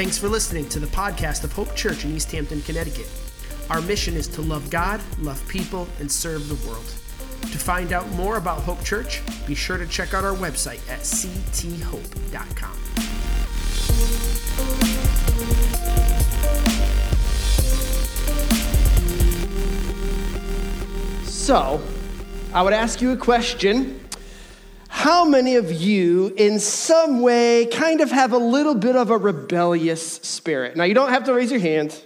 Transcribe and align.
Thanks 0.00 0.16
for 0.16 0.30
listening 0.30 0.66
to 0.70 0.80
the 0.80 0.86
podcast 0.86 1.44
of 1.44 1.52
Hope 1.52 1.76
Church 1.76 2.06
in 2.06 2.16
East 2.16 2.32
Hampton, 2.32 2.62
Connecticut. 2.62 3.06
Our 3.68 3.82
mission 3.82 4.14
is 4.14 4.26
to 4.28 4.40
love 4.40 4.70
God, 4.70 4.98
love 5.18 5.46
people, 5.46 5.86
and 5.98 6.10
serve 6.10 6.48
the 6.48 6.54
world. 6.66 6.86
To 6.86 7.58
find 7.58 7.92
out 7.92 8.08
more 8.12 8.38
about 8.38 8.60
Hope 8.60 8.82
Church, 8.82 9.20
be 9.46 9.54
sure 9.54 9.76
to 9.76 9.86
check 9.86 10.14
out 10.14 10.24
our 10.24 10.34
website 10.34 10.80
at 10.88 11.00
cthope.com. 11.00 12.72
So, 21.26 21.82
I 22.54 22.62
would 22.62 22.72
ask 22.72 23.02
you 23.02 23.12
a 23.12 23.18
question. 23.18 23.99
How 25.00 25.24
many 25.24 25.56
of 25.56 25.72
you, 25.72 26.34
in 26.36 26.60
some 26.60 27.22
way, 27.22 27.64
kind 27.64 28.02
of 28.02 28.10
have 28.10 28.34
a 28.34 28.38
little 28.38 28.74
bit 28.74 28.96
of 28.96 29.08
a 29.08 29.16
rebellious 29.16 30.16
spirit? 30.16 30.76
Now, 30.76 30.84
you 30.84 30.92
don't 30.92 31.08
have 31.08 31.24
to 31.24 31.32
raise 31.32 31.50
your 31.50 31.58
hand. 31.58 31.98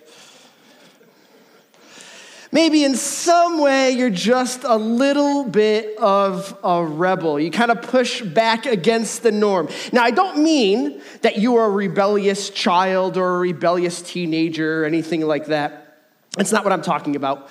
Maybe 2.52 2.84
in 2.84 2.94
some 2.94 3.58
way 3.58 3.90
you're 3.90 4.10
just 4.10 4.62
a 4.62 4.76
little 4.76 5.42
bit 5.42 5.98
of 5.98 6.56
a 6.62 6.84
rebel. 6.84 7.40
You 7.40 7.50
kind 7.50 7.72
of 7.72 7.82
push 7.82 8.22
back 8.22 8.64
against 8.64 9.24
the 9.24 9.32
norm. 9.32 9.68
Now, 9.92 10.04
I 10.04 10.12
don't 10.12 10.44
mean 10.44 11.02
that 11.22 11.36
you 11.36 11.56
are 11.56 11.64
a 11.64 11.70
rebellious 11.70 12.48
child 12.48 13.16
or 13.16 13.34
a 13.34 13.38
rebellious 13.40 14.02
teenager 14.02 14.82
or 14.82 14.86
anything 14.86 15.22
like 15.22 15.46
that. 15.46 15.98
That's 16.36 16.52
not 16.52 16.62
what 16.62 16.72
I'm 16.72 16.82
talking 16.82 17.16
about. 17.16 17.50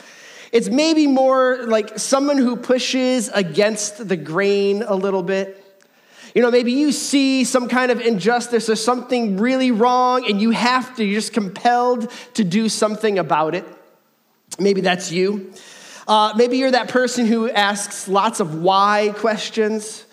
It's 0.53 0.69
maybe 0.69 1.07
more 1.07 1.65
like 1.65 1.97
someone 1.97 2.37
who 2.37 2.55
pushes 2.55 3.27
against 3.29 4.07
the 4.07 4.15
grain 4.15 4.83
a 4.83 4.93
little 4.93 5.23
bit. 5.23 5.59
You 6.35 6.43
know, 6.43 6.51
maybe 6.51 6.73
you 6.73 6.91
see 6.91 7.43
some 7.43 7.67
kind 7.67 7.91
of 7.91 7.99
injustice 7.99 8.69
or 8.69 8.75
something 8.75 9.37
really 9.37 9.71
wrong, 9.71 10.29
and 10.29 10.39
you 10.39 10.51
have 10.51 10.95
to, 10.97 11.03
you're 11.03 11.19
just 11.19 11.33
compelled 11.33 12.11
to 12.35 12.43
do 12.43 12.69
something 12.69 13.17
about 13.17 13.55
it. 13.55 13.65
Maybe 14.59 14.81
that's 14.81 15.11
you. 15.11 15.51
Uh, 16.07 16.33
maybe 16.35 16.59
you're 16.59 16.69
that 16.69 16.87
person 16.87 17.25
who 17.25 17.49
asks 17.49 18.07
lots 18.07 18.39
of 18.39 18.61
why 18.61 19.11
questions 19.15 20.05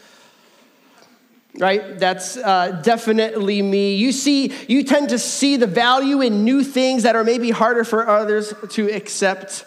right 1.58 1.98
that's 1.98 2.36
uh, 2.36 2.80
definitely 2.84 3.60
me 3.60 3.96
you 3.96 4.12
see 4.12 4.52
you 4.68 4.84
tend 4.84 5.08
to 5.08 5.18
see 5.18 5.56
the 5.56 5.66
value 5.66 6.20
in 6.20 6.44
new 6.44 6.62
things 6.62 7.02
that 7.02 7.16
are 7.16 7.24
maybe 7.24 7.50
harder 7.50 7.82
for 7.82 8.08
others 8.08 8.54
to 8.68 8.88
accept 8.88 9.64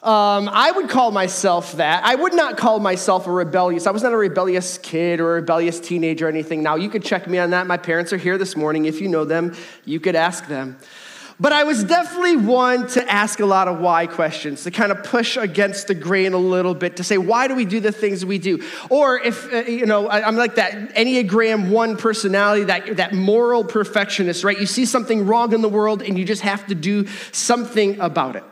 um, 0.00 0.48
I 0.52 0.70
would 0.70 0.88
call 0.88 1.10
myself 1.10 1.72
that. 1.72 2.04
I 2.04 2.14
would 2.14 2.32
not 2.32 2.56
call 2.56 2.78
myself 2.78 3.26
a 3.26 3.32
rebellious. 3.32 3.84
I 3.86 3.90
was 3.90 4.04
not 4.04 4.12
a 4.12 4.16
rebellious 4.16 4.78
kid 4.78 5.18
or 5.18 5.32
a 5.32 5.34
rebellious 5.40 5.80
teenager 5.80 6.26
or 6.26 6.28
anything. 6.28 6.62
Now, 6.62 6.76
you 6.76 6.88
could 6.88 7.02
check 7.02 7.26
me 7.26 7.38
on 7.38 7.50
that. 7.50 7.66
My 7.66 7.78
parents 7.78 8.12
are 8.12 8.16
here 8.16 8.38
this 8.38 8.54
morning. 8.54 8.84
If 8.84 9.00
you 9.00 9.08
know 9.08 9.24
them, 9.24 9.56
you 9.84 9.98
could 9.98 10.14
ask 10.14 10.46
them. 10.46 10.78
But 11.40 11.52
I 11.52 11.64
was 11.64 11.82
definitely 11.82 12.36
one 12.36 12.86
to 12.88 13.10
ask 13.10 13.40
a 13.40 13.46
lot 13.46 13.66
of 13.66 13.80
why 13.80 14.06
questions, 14.06 14.64
to 14.64 14.72
kind 14.72 14.92
of 14.92 15.02
push 15.04 15.36
against 15.36 15.88
the 15.88 15.94
grain 15.94 16.32
a 16.32 16.38
little 16.38 16.74
bit, 16.74 16.96
to 16.96 17.04
say, 17.04 17.18
why 17.18 17.48
do 17.48 17.54
we 17.54 17.64
do 17.64 17.80
the 17.80 17.92
things 17.92 18.24
we 18.24 18.38
do? 18.38 18.64
Or 18.90 19.18
if, 19.18 19.52
uh, 19.52 19.58
you 19.58 19.86
know, 19.86 20.08
I, 20.08 20.26
I'm 20.26 20.36
like 20.36 20.56
that 20.56 20.94
Enneagram 20.94 21.70
1 21.70 21.96
personality, 21.96 22.64
that, 22.64 22.96
that 22.96 23.14
moral 23.14 23.64
perfectionist, 23.64 24.42
right? 24.42 24.58
You 24.58 24.66
see 24.66 24.84
something 24.84 25.26
wrong 25.26 25.52
in 25.52 25.60
the 25.60 25.68
world 25.68 26.02
and 26.02 26.18
you 26.18 26.24
just 26.24 26.42
have 26.42 26.66
to 26.68 26.74
do 26.74 27.06
something 27.30 28.00
about 28.00 28.34
it. 28.34 28.44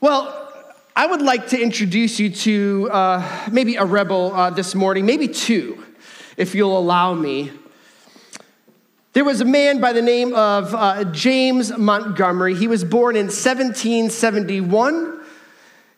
Well, 0.00 0.52
I 0.94 1.06
would 1.06 1.22
like 1.22 1.48
to 1.48 1.60
introduce 1.60 2.20
you 2.20 2.30
to 2.30 2.88
uh, 2.92 3.48
maybe 3.50 3.74
a 3.74 3.84
rebel 3.84 4.32
uh, 4.32 4.50
this 4.50 4.76
morning, 4.76 5.06
maybe 5.06 5.26
two, 5.26 5.84
if 6.36 6.54
you'll 6.54 6.78
allow 6.78 7.14
me. 7.14 7.50
There 9.12 9.24
was 9.24 9.40
a 9.40 9.44
man 9.44 9.80
by 9.80 9.92
the 9.92 10.02
name 10.02 10.34
of 10.34 10.72
uh, 10.72 11.02
James 11.06 11.76
Montgomery. 11.76 12.54
He 12.54 12.68
was 12.68 12.84
born 12.84 13.16
in 13.16 13.26
1771 13.26 15.20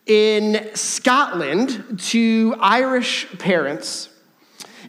in 0.06 0.70
Scotland 0.74 2.00
to 2.06 2.54
Irish 2.58 3.26
parents. 3.38 4.09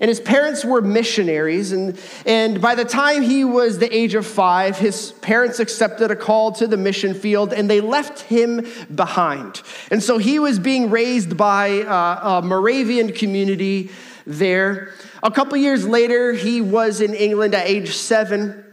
And 0.01 0.09
his 0.09 0.19
parents 0.19 0.65
were 0.65 0.81
missionaries. 0.81 1.71
And, 1.71 1.97
and 2.25 2.59
by 2.59 2.73
the 2.73 2.83
time 2.83 3.21
he 3.21 3.45
was 3.45 3.77
the 3.77 3.95
age 3.95 4.15
of 4.15 4.25
five, 4.25 4.79
his 4.79 5.11
parents 5.21 5.59
accepted 5.59 6.09
a 6.09 6.15
call 6.15 6.51
to 6.53 6.65
the 6.65 6.75
mission 6.75 7.13
field 7.13 7.53
and 7.53 7.69
they 7.69 7.81
left 7.81 8.21
him 8.21 8.65
behind. 8.93 9.61
And 9.91 10.01
so 10.01 10.17
he 10.17 10.39
was 10.39 10.57
being 10.57 10.89
raised 10.89 11.37
by 11.37 11.81
uh, 11.81 12.39
a 12.39 12.41
Moravian 12.41 13.13
community 13.13 13.91
there. 14.25 14.91
A 15.21 15.29
couple 15.29 15.55
years 15.59 15.87
later, 15.87 16.33
he 16.33 16.61
was 16.61 16.99
in 16.99 17.13
England 17.13 17.53
at 17.53 17.67
age 17.67 17.95
seven 17.95 18.65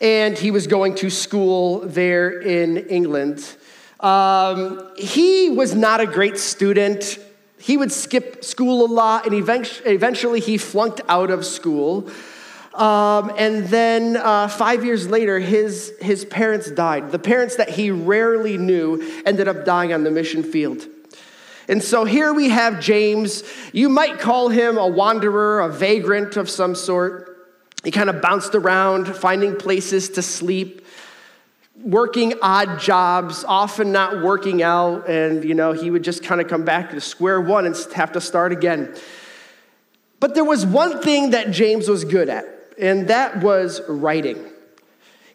and 0.00 0.38
he 0.38 0.50
was 0.50 0.66
going 0.66 0.94
to 0.94 1.10
school 1.10 1.80
there 1.80 2.40
in 2.40 2.78
England. 2.88 3.56
Um, 4.00 4.92
he 4.96 5.50
was 5.50 5.74
not 5.74 6.00
a 6.00 6.06
great 6.06 6.38
student 6.38 7.18
he 7.58 7.76
would 7.76 7.92
skip 7.92 8.44
school 8.44 8.84
a 8.84 8.90
lot, 8.90 9.26
and 9.26 9.34
eventually 9.34 10.40
he 10.40 10.58
flunked 10.58 11.00
out 11.08 11.30
of 11.30 11.44
school. 11.44 12.10
Um, 12.74 13.32
and 13.38 13.66
then 13.68 14.16
uh, 14.16 14.48
five 14.48 14.84
years 14.84 15.08
later, 15.08 15.38
his, 15.38 15.94
his 16.00 16.26
parents 16.26 16.70
died. 16.70 17.10
The 17.10 17.18
parents 17.18 17.56
that 17.56 17.70
he 17.70 17.90
rarely 17.90 18.58
knew 18.58 19.22
ended 19.24 19.48
up 19.48 19.64
dying 19.64 19.94
on 19.94 20.04
the 20.04 20.10
mission 20.10 20.42
field. 20.42 20.86
And 21.68 21.82
so 21.82 22.04
here 22.04 22.32
we 22.32 22.50
have 22.50 22.80
James. 22.80 23.42
You 23.72 23.88
might 23.88 24.20
call 24.20 24.50
him 24.50 24.76
a 24.76 24.86
wanderer, 24.86 25.60
a 25.60 25.68
vagrant 25.68 26.36
of 26.36 26.50
some 26.50 26.74
sort. 26.74 27.48
He 27.82 27.90
kind 27.90 28.10
of 28.10 28.20
bounced 28.20 28.54
around, 28.54 29.16
finding 29.16 29.56
places 29.56 30.10
to 30.10 30.22
sleep 30.22 30.85
working 31.82 32.34
odd 32.42 32.80
jobs, 32.80 33.44
often 33.44 33.92
not 33.92 34.22
working 34.22 34.62
out, 34.62 35.08
and 35.08 35.44
you 35.44 35.54
know, 35.54 35.72
he 35.72 35.90
would 35.90 36.02
just 36.02 36.22
kind 36.22 36.40
of 36.40 36.48
come 36.48 36.64
back 36.64 36.90
to 36.90 37.00
square 37.00 37.40
one 37.40 37.66
and 37.66 37.76
have 37.94 38.12
to 38.12 38.20
start 38.20 38.52
again. 38.52 38.94
But 40.18 40.34
there 40.34 40.44
was 40.44 40.64
one 40.64 41.02
thing 41.02 41.30
that 41.30 41.50
James 41.50 41.88
was 41.88 42.04
good 42.04 42.28
at, 42.28 42.46
and 42.78 43.08
that 43.08 43.42
was 43.42 43.80
writing. 43.88 44.44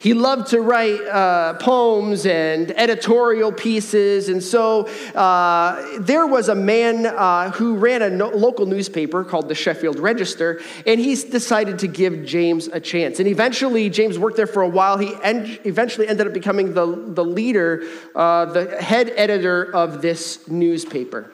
He 0.02 0.16
loved 0.16 0.48
to 0.48 0.62
write 0.62 1.00
uh, 1.08 1.54
poems 1.60 2.26
and 2.26 2.72
editorial 2.72 3.52
pieces. 3.52 4.30
And 4.30 4.42
so 4.42 4.88
uh, 5.14 6.00
there 6.00 6.26
was 6.26 6.50
a 6.50 6.56
man 6.56 7.06
uh, 7.06 7.52
who 7.52 7.76
ran 7.76 8.02
a 8.02 8.10
no- 8.10 8.30
local 8.30 8.66
newspaper 8.66 9.24
called 9.24 9.48
the 9.48 9.54
Sheffield 9.54 10.00
Register, 10.00 10.60
and 10.88 11.00
he 11.00 11.14
decided 11.14 11.78
to 11.80 11.88
give 11.88 12.26
James 12.26 12.66
a 12.66 12.80
chance. 12.80 13.20
And 13.20 13.28
eventually, 13.28 13.92
James 13.92 14.18
worked 14.18 14.38
there 14.38 14.48
for 14.48 14.64
a 14.64 14.68
while. 14.68 14.98
He 14.98 15.14
en- 15.22 15.60
eventually 15.66 16.08
ended 16.08 16.26
up 16.26 16.34
becoming 16.34 16.74
the, 16.74 16.88
the 16.88 17.24
leader, 17.24 17.84
uh, 18.16 18.46
the 18.46 18.82
head 18.82 19.14
editor 19.16 19.72
of 19.72 20.02
this 20.02 20.48
newspaper. 20.48 21.32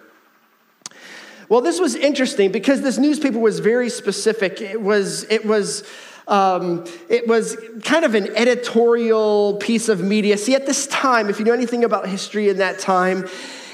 Well, 1.47 1.61
this 1.61 1.79
was 1.79 1.95
interesting 1.95 2.51
because 2.51 2.81
this 2.81 2.97
newspaper 2.97 3.39
was 3.39 3.59
very 3.59 3.89
specific. 3.89 4.59
It 4.59 4.81
was, 4.81 5.23
it 5.31 5.45
was, 5.45 5.87
um, 6.27 6.85
it 7.09 7.27
was 7.27 7.57
kind 7.83 8.03
of 8.03 8.13
an 8.15 8.35
editorial 8.35 9.57
piece 9.57 9.87
of 9.89 10.01
media. 10.01 10.37
See, 10.37 10.55
at 10.55 10.65
this 10.65 10.87
time, 10.87 11.29
if 11.29 11.39
you 11.39 11.45
know 11.45 11.53
anything 11.53 11.83
about 11.83 12.07
history 12.07 12.49
in 12.49 12.57
that 12.57 12.79
time, 12.79 13.27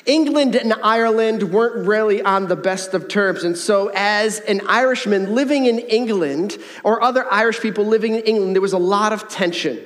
England 0.05 0.55
and 0.55 0.73
Ireland 0.83 1.51
weren't 1.51 1.87
really 1.87 2.21
on 2.21 2.47
the 2.47 2.55
best 2.55 2.93
of 2.93 3.07
terms. 3.07 3.43
And 3.43 3.57
so, 3.57 3.89
as 3.95 4.39
an 4.41 4.61
Irishman 4.67 5.33
living 5.33 5.65
in 5.65 5.79
England, 5.79 6.57
or 6.83 7.01
other 7.01 7.31
Irish 7.31 7.59
people 7.59 7.85
living 7.85 8.15
in 8.15 8.21
England, 8.21 8.55
there 8.55 8.61
was 8.61 8.73
a 8.73 8.77
lot 8.77 9.13
of 9.13 9.27
tension. 9.29 9.79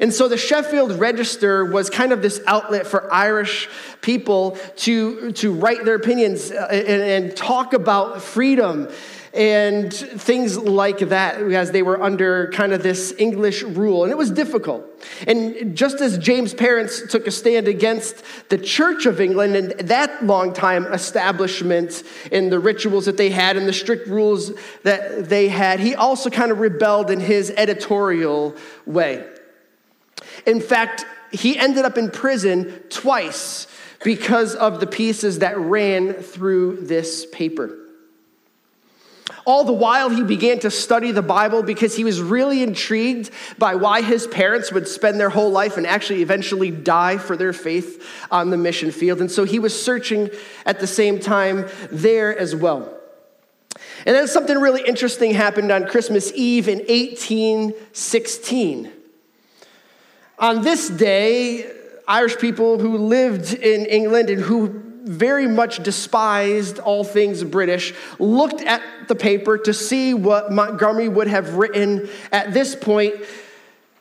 And 0.00 0.14
so 0.14 0.28
the 0.28 0.36
Sheffield 0.36 0.92
Register 0.92 1.64
was 1.64 1.90
kind 1.90 2.12
of 2.12 2.22
this 2.22 2.40
outlet 2.46 2.86
for 2.86 3.12
Irish 3.12 3.68
people 4.00 4.56
to, 4.76 5.32
to 5.32 5.52
write 5.52 5.84
their 5.84 5.96
opinions 5.96 6.52
uh, 6.52 6.68
and, 6.70 7.02
and 7.02 7.36
talk 7.36 7.72
about 7.72 8.22
freedom 8.22 8.88
and 9.34 9.92
things 9.92 10.56
like 10.56 10.98
that 10.98 11.40
as 11.40 11.70
they 11.70 11.82
were 11.82 12.02
under 12.02 12.50
kind 12.52 12.72
of 12.72 12.82
this 12.82 13.12
English 13.18 13.62
rule. 13.62 14.04
And 14.04 14.12
it 14.12 14.16
was 14.16 14.30
difficult. 14.30 14.84
And 15.26 15.76
just 15.76 16.00
as 16.00 16.18
James' 16.18 16.54
parents 16.54 17.02
took 17.10 17.26
a 17.26 17.30
stand 17.30 17.68
against 17.68 18.22
the 18.48 18.58
Church 18.58 19.06
of 19.06 19.20
England 19.20 19.56
and 19.56 19.70
that 19.88 20.24
long 20.24 20.52
time 20.52 20.86
establishment 20.86 22.02
and 22.32 22.50
the 22.50 22.58
rituals 22.58 23.06
that 23.06 23.16
they 23.16 23.30
had 23.30 23.56
and 23.56 23.66
the 23.66 23.72
strict 23.72 24.08
rules 24.08 24.52
that 24.82 25.28
they 25.28 25.48
had, 25.48 25.80
he 25.80 25.94
also 25.94 26.30
kind 26.30 26.50
of 26.50 26.60
rebelled 26.60 27.10
in 27.10 27.20
his 27.20 27.52
editorial 27.56 28.56
way. 28.86 29.26
In 30.46 30.60
fact, 30.60 31.04
he 31.30 31.58
ended 31.58 31.84
up 31.84 31.98
in 31.98 32.10
prison 32.10 32.82
twice 32.88 33.66
because 34.04 34.54
of 34.54 34.80
the 34.80 34.86
pieces 34.86 35.40
that 35.40 35.58
ran 35.58 36.14
through 36.14 36.86
this 36.86 37.26
paper. 37.26 37.76
All 39.48 39.64
the 39.64 39.72
while, 39.72 40.10
he 40.10 40.22
began 40.22 40.58
to 40.58 40.70
study 40.70 41.10
the 41.10 41.22
Bible 41.22 41.62
because 41.62 41.96
he 41.96 42.04
was 42.04 42.20
really 42.20 42.62
intrigued 42.62 43.30
by 43.56 43.76
why 43.76 44.02
his 44.02 44.26
parents 44.26 44.70
would 44.72 44.86
spend 44.86 45.18
their 45.18 45.30
whole 45.30 45.50
life 45.50 45.78
and 45.78 45.86
actually 45.86 46.20
eventually 46.20 46.70
die 46.70 47.16
for 47.16 47.34
their 47.34 47.54
faith 47.54 48.06
on 48.30 48.50
the 48.50 48.58
mission 48.58 48.90
field. 48.90 49.22
And 49.22 49.30
so 49.30 49.44
he 49.44 49.58
was 49.58 49.82
searching 49.82 50.28
at 50.66 50.80
the 50.80 50.86
same 50.86 51.18
time 51.18 51.66
there 51.90 52.38
as 52.38 52.54
well. 52.54 52.94
And 54.04 54.14
then 54.14 54.28
something 54.28 54.58
really 54.58 54.86
interesting 54.86 55.32
happened 55.32 55.72
on 55.72 55.86
Christmas 55.86 56.30
Eve 56.34 56.68
in 56.68 56.80
1816. 56.80 58.92
On 60.40 60.60
this 60.60 60.90
day, 60.90 61.72
Irish 62.06 62.36
people 62.36 62.78
who 62.78 62.98
lived 62.98 63.54
in 63.54 63.86
England 63.86 64.28
and 64.28 64.42
who 64.42 64.87
very 65.08 65.48
much 65.48 65.82
despised 65.82 66.78
all 66.78 67.02
things 67.02 67.42
British, 67.42 67.94
looked 68.18 68.60
at 68.60 68.82
the 69.08 69.14
paper 69.14 69.56
to 69.58 69.72
see 69.72 70.14
what 70.14 70.52
Montgomery 70.52 71.08
would 71.08 71.28
have 71.28 71.54
written 71.54 72.08
at 72.30 72.52
this 72.52 72.76
point 72.76 73.14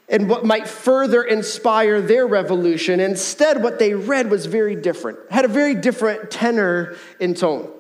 and 0.10 0.30
what 0.30 0.46
might 0.46 0.68
further 0.68 1.24
inspire 1.24 2.02
their 2.02 2.28
revolution. 2.28 3.00
Instead, 3.00 3.64
what 3.64 3.80
they 3.80 3.94
read 3.94 4.30
was 4.30 4.46
very 4.46 4.76
different, 4.76 5.18
had 5.30 5.46
a 5.46 5.50
very 5.50 5.76
different 5.76 6.30
tenor 6.30 6.96
and 7.20 7.36
tone. 7.36 7.72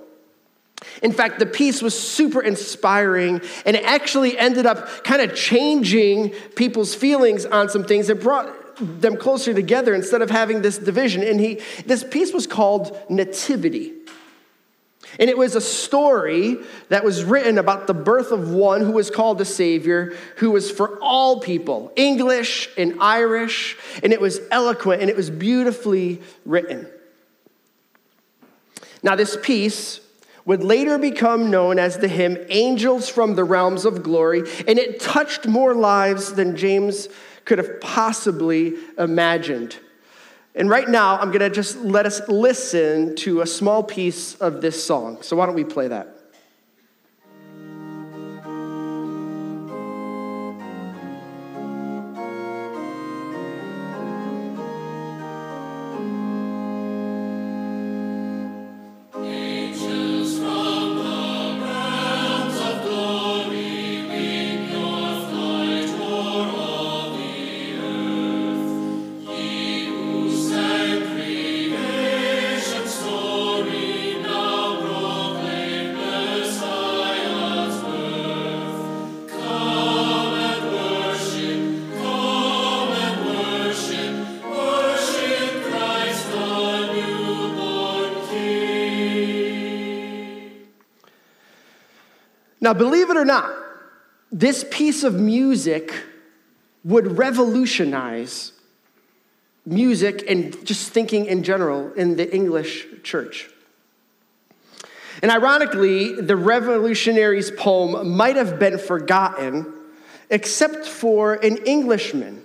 In 1.02 1.12
fact, 1.12 1.40
the 1.40 1.46
piece 1.46 1.82
was 1.82 1.98
super 1.98 2.42
inspiring 2.42 3.42
and 3.66 3.76
it 3.76 3.84
actually 3.84 4.38
ended 4.38 4.66
up 4.66 5.04
kind 5.04 5.22
of 5.22 5.36
changing 5.36 6.30
people's 6.56 6.94
feelings 6.94 7.46
on 7.46 7.70
some 7.70 7.84
things. 7.84 8.10
It 8.10 8.22
brought 8.22 8.54
them 8.80 9.18
closer 9.18 9.54
together 9.54 9.94
instead 9.94 10.22
of 10.22 10.30
having 10.30 10.62
this 10.62 10.78
division. 10.78 11.24
And 11.24 11.40
he, 11.40 11.62
this 11.86 12.04
piece 12.04 12.34
was 12.34 12.48
called 12.48 12.98
Nativity. 13.10 13.94
And 15.20 15.30
it 15.30 15.38
was 15.38 15.56
a 15.56 15.62
story 15.62 16.58
that 16.90 17.04
was 17.04 17.24
written 17.24 17.58
about 17.58 17.88
the 17.88 17.94
birth 17.94 18.32
of 18.32 18.52
one 18.52 18.82
who 18.82 18.92
was 18.92 19.10
called 19.10 19.40
a 19.42 19.46
Savior, 19.46 20.16
who 20.38 20.52
was 20.52 20.70
for 20.70 21.00
all 21.02 21.40
people, 21.40 21.92
English 21.96 22.70
and 22.78 22.98
Irish, 23.00 23.78
and 24.04 24.12
it 24.14 24.22
was 24.22 24.42
eloquent 24.52 25.02
and 25.02 25.10
it 25.10 25.16
was 25.16 25.30
beautifully 25.30 26.22
written. 26.46 26.88
Now, 29.02 29.16
this 29.16 29.38
piece 29.42 30.02
would 30.46 30.64
later 30.64 30.98
become 30.98 31.52
known 31.52 31.78
as 31.78 31.98
the 31.98 32.08
hymn 32.08 32.38
Angels 32.50 33.10
from 33.10 33.36
the 33.36 33.44
Realms 33.44 33.86
of 33.86 34.04
Glory, 34.04 34.44
and 34.68 34.80
it 34.80 35.00
touched 35.00 35.46
more 35.46 35.74
lives 35.74 36.34
than 36.34 36.56
James 36.56 37.08
could 37.48 37.58
have 37.58 37.80
possibly 37.80 38.74
imagined. 39.00 39.78
And 40.54 40.70
right 40.70 40.88
now, 40.88 41.18
I'm 41.18 41.30
going 41.30 41.40
to 41.40 41.50
just 41.50 41.78
let 41.78 42.06
us 42.06 42.22
listen 42.28 43.16
to 43.18 43.42
a 43.42 43.48
small 43.48 43.84
piece 43.84 44.36
of 44.36 44.62
this 44.62 44.84
song. 44.84 45.22
So, 45.22 45.38
why 45.38 45.46
don't 45.46 45.56
we 45.56 45.64
play 45.64 45.88
that? 45.88 46.17
Now, 92.68 92.74
believe 92.74 93.10
it 93.10 93.16
or 93.16 93.24
not, 93.24 93.50
this 94.30 94.66
piece 94.70 95.06
of 95.06 95.14
music 95.14 95.94
would 96.84 97.18
revolutionize 97.18 98.52
music 99.66 100.26
and 100.28 100.66
just 100.66 100.92
thinking 100.92 101.28
in 101.28 101.44
general 101.44 101.94
in 101.94 102.18
the 102.18 102.30
English 102.36 102.86
church. 103.04 103.50
And 105.22 105.32
ironically, 105.32 106.20
the 106.20 106.36
revolutionary's 106.36 107.52
poem 107.52 108.18
might 108.18 108.36
have 108.36 108.60
been 108.60 108.78
forgotten 108.78 109.74
except 110.30 110.86
for 110.86 111.36
an 111.36 111.60
Englishman. 111.66 112.44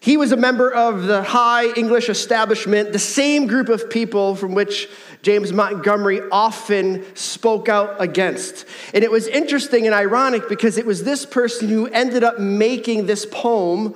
He 0.00 0.16
was 0.16 0.32
a 0.32 0.36
member 0.38 0.72
of 0.72 1.02
the 1.02 1.22
high 1.22 1.74
English 1.74 2.08
establishment, 2.08 2.92
the 2.92 2.98
same 2.98 3.48
group 3.48 3.68
of 3.68 3.90
people 3.90 4.34
from 4.34 4.54
which 4.54 4.88
James 5.22 5.52
Montgomery 5.52 6.20
often 6.30 7.04
spoke 7.16 7.68
out 7.68 8.00
against. 8.00 8.64
And 8.94 9.02
it 9.02 9.10
was 9.10 9.26
interesting 9.26 9.86
and 9.86 9.94
ironic 9.94 10.48
because 10.48 10.78
it 10.78 10.86
was 10.86 11.04
this 11.04 11.26
person 11.26 11.68
who 11.68 11.86
ended 11.86 12.24
up 12.24 12.38
making 12.38 13.06
this 13.06 13.26
poem 13.26 13.94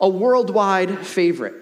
a 0.00 0.08
worldwide 0.08 1.06
favorite. 1.06 1.54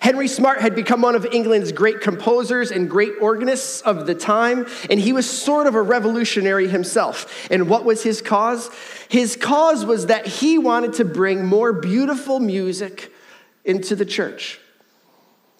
Henry 0.00 0.26
Smart 0.26 0.60
had 0.60 0.74
become 0.74 1.00
one 1.02 1.14
of 1.14 1.26
England's 1.26 1.70
great 1.70 2.00
composers 2.00 2.72
and 2.72 2.90
great 2.90 3.12
organists 3.20 3.82
of 3.82 4.06
the 4.06 4.16
time, 4.16 4.66
and 4.90 4.98
he 4.98 5.12
was 5.12 5.28
sort 5.30 5.68
of 5.68 5.76
a 5.76 5.82
revolutionary 5.82 6.66
himself. 6.66 7.48
And 7.50 7.68
what 7.68 7.84
was 7.84 8.02
his 8.02 8.20
cause? 8.20 8.68
His 9.08 9.36
cause 9.36 9.84
was 9.84 10.06
that 10.06 10.26
he 10.26 10.58
wanted 10.58 10.94
to 10.94 11.04
bring 11.04 11.46
more 11.46 11.72
beautiful 11.72 12.40
music 12.40 13.12
into 13.64 13.94
the 13.94 14.04
church. 14.04 14.58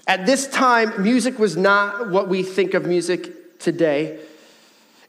At 0.07 0.27
this 0.27 0.47
time, 0.49 1.03
music 1.03 1.39
was 1.39 1.57
not 1.57 2.11
what 2.11 2.29
we 2.29 2.43
think 2.43 2.75
of 2.75 2.87
music 2.87 3.59
today. 3.59 4.19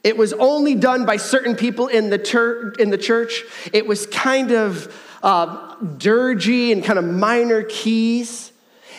It 0.04 0.16
was 0.16 0.32
only 0.34 0.74
done 0.74 1.06
by 1.06 1.16
certain 1.16 1.56
people 1.56 1.88
in 1.88 2.10
the, 2.10 2.74
in 2.78 2.90
the 2.90 2.98
church. 2.98 3.42
It 3.72 3.86
was 3.86 4.06
kind 4.06 4.52
of 4.52 4.94
uh, 5.22 5.76
dirgy 5.76 6.72
and 6.72 6.84
kind 6.84 6.98
of 6.98 7.04
minor 7.04 7.62
keys. 7.62 8.52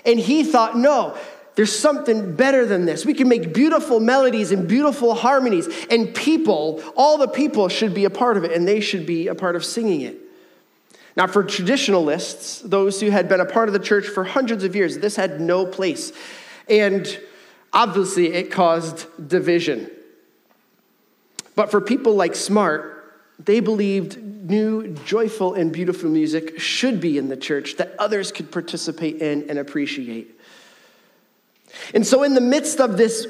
And 0.03 0.19
he 0.19 0.43
thought, 0.43 0.75
no, 0.77 1.15
there's 1.55 1.77
something 1.77 2.35
better 2.35 2.65
than 2.65 2.85
this. 2.85 3.05
We 3.05 3.13
can 3.13 3.29
make 3.29 3.53
beautiful 3.53 3.99
melodies 3.99 4.51
and 4.51 4.67
beautiful 4.67 5.13
harmonies, 5.13 5.69
and 5.89 6.13
people, 6.13 6.83
all 6.97 7.17
the 7.17 7.27
people 7.27 7.69
should 7.69 7.93
be 7.93 8.05
a 8.05 8.09
part 8.09 8.35
of 8.35 8.43
it, 8.43 8.51
and 8.51 8.67
they 8.67 8.81
should 8.81 9.05
be 9.05 9.27
a 9.27 9.35
part 9.35 9.55
of 9.55 9.63
singing 9.63 10.01
it. 10.01 10.24
Now, 11.15 11.27
for 11.27 11.43
traditionalists, 11.43 12.59
those 12.59 12.99
who 12.99 13.09
had 13.09 13.29
been 13.29 13.39
a 13.39 13.45
part 13.45 13.69
of 13.69 13.73
the 13.73 13.79
church 13.79 14.07
for 14.07 14.23
hundreds 14.23 14.63
of 14.63 14.75
years, 14.75 14.97
this 14.97 15.15
had 15.15 15.39
no 15.39 15.65
place. 15.65 16.11
And 16.69 17.19
obviously, 17.71 18.33
it 18.33 18.51
caused 18.51 19.07
division. 19.27 19.89
But 21.55 21.71
for 21.71 21.79
people 21.79 22.15
like 22.15 22.35
Smart, 22.35 22.95
they 23.39 23.61
believed 23.61 24.21
new, 24.21 24.93
joyful, 25.05 25.53
and 25.53 25.71
beautiful 25.71 26.09
music 26.09 26.59
should 26.59 26.99
be 26.99 27.17
in 27.17 27.29
the 27.29 27.37
church 27.37 27.77
that 27.77 27.95
others 27.97 28.31
could 28.31 28.51
participate 28.51 29.21
in 29.21 29.49
and 29.49 29.57
appreciate. 29.57 30.39
And 31.93 32.05
so, 32.05 32.23
in 32.23 32.33
the 32.33 32.41
midst 32.41 32.79
of 32.79 32.97
this 32.97 33.27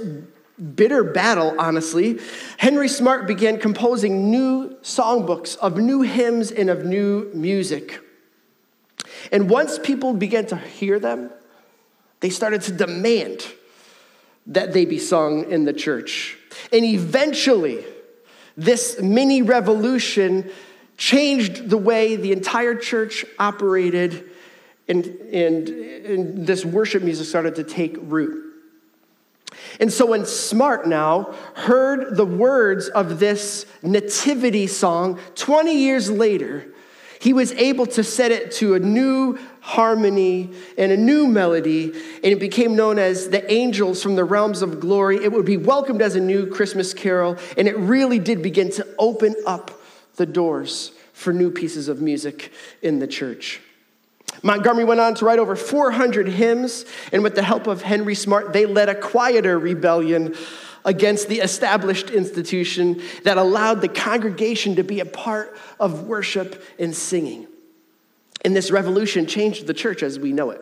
bitter 0.75 1.03
battle, 1.03 1.55
honestly, 1.59 2.19
Henry 2.57 2.87
Smart 2.87 3.27
began 3.27 3.59
composing 3.59 4.31
new 4.31 4.75
songbooks 4.81 5.57
of 5.57 5.77
new 5.77 6.01
hymns 6.01 6.51
and 6.51 6.69
of 6.69 6.85
new 6.85 7.29
music. 7.33 7.99
And 9.31 9.49
once 9.49 9.79
people 9.79 10.13
began 10.13 10.45
to 10.47 10.55
hear 10.55 10.99
them, 10.99 11.31
they 12.21 12.29
started 12.29 12.61
to 12.63 12.71
demand 12.71 13.45
that 14.47 14.73
they 14.73 14.85
be 14.85 14.99
sung 14.99 15.51
in 15.51 15.65
the 15.65 15.73
church. 15.73 16.37
And 16.71 16.85
eventually, 16.85 17.83
this 18.55 19.01
mini 19.01 19.41
revolution 19.41 20.49
changed 20.97 21.69
the 21.69 21.77
way 21.77 22.15
the 22.15 22.31
entire 22.31 22.75
church 22.75 23.25
operated, 23.37 24.29
and, 24.87 25.05
and, 25.05 25.67
and 25.69 26.47
this 26.47 26.63
worship 26.63 27.03
music 27.03 27.27
started 27.27 27.55
to 27.55 27.63
take 27.63 27.97
root. 27.99 28.44
And 29.79 29.91
so 29.91 30.05
when 30.05 30.25
Smart 30.25 30.87
now 30.87 31.33
heard 31.55 32.15
the 32.15 32.25
words 32.25 32.87
of 32.89 33.19
this 33.19 33.65
nativity 33.81 34.67
song 34.67 35.19
20 35.35 35.73
years 35.73 36.09
later, 36.09 36.67
he 37.19 37.33
was 37.33 37.51
able 37.53 37.85
to 37.87 38.03
set 38.03 38.31
it 38.31 38.51
to 38.53 38.75
a 38.75 38.79
new 38.79 39.39
harmony 39.61 40.51
and 40.77 40.91
a 40.91 40.97
new 40.97 41.27
melody, 41.27 41.85
and 41.85 42.25
it 42.25 42.39
became 42.39 42.75
known 42.75 42.99
as 42.99 43.29
the 43.29 43.51
angels 43.51 44.03
from 44.03 44.15
the 44.15 44.23
realms 44.23 44.61
of 44.61 44.79
glory. 44.79 45.23
It 45.23 45.31
would 45.31 45.45
be 45.45 45.57
welcomed 45.57 46.01
as 46.01 46.15
a 46.15 46.19
new 46.19 46.45
Christmas 46.45 46.93
carol, 46.93 47.37
and 47.57 47.67
it 47.67 47.77
really 47.77 48.19
did 48.19 48.43
begin 48.43 48.69
to 48.73 48.87
open 48.99 49.35
up 49.47 49.71
the 50.17 50.25
doors 50.25 50.91
for 51.13 51.33
new 51.33 51.49
pieces 51.49 51.87
of 51.87 52.01
music 52.01 52.51
in 52.81 52.99
the 52.99 53.07
church. 53.07 53.61
Montgomery 54.45 54.85
went 54.85 54.99
on 54.99 55.15
to 55.15 55.25
write 55.25 55.39
over 55.39 55.55
400 55.55 56.27
hymns, 56.27 56.85
and 57.11 57.23
with 57.23 57.33
the 57.33 57.41
help 57.41 57.65
of 57.65 57.81
Henry 57.81 58.13
Smart, 58.13 58.53
they 58.53 58.67
led 58.67 58.89
a 58.89 58.95
quieter 58.95 59.57
rebellion 59.57 60.35
against 60.85 61.27
the 61.27 61.39
established 61.39 62.11
institution 62.11 63.01
that 63.23 63.37
allowed 63.37 63.81
the 63.81 63.87
congregation 63.87 64.75
to 64.75 64.83
be 64.83 64.99
a 64.99 65.05
part 65.05 65.57
of 65.79 66.03
worship 66.03 66.63
and 66.77 66.95
singing. 66.95 67.47
And 68.43 68.55
this 68.55 68.69
revolution 68.69 69.25
changed 69.25 69.65
the 69.65 69.73
church 69.73 70.03
as 70.03 70.19
we 70.19 70.31
know 70.31 70.51
it. 70.51 70.61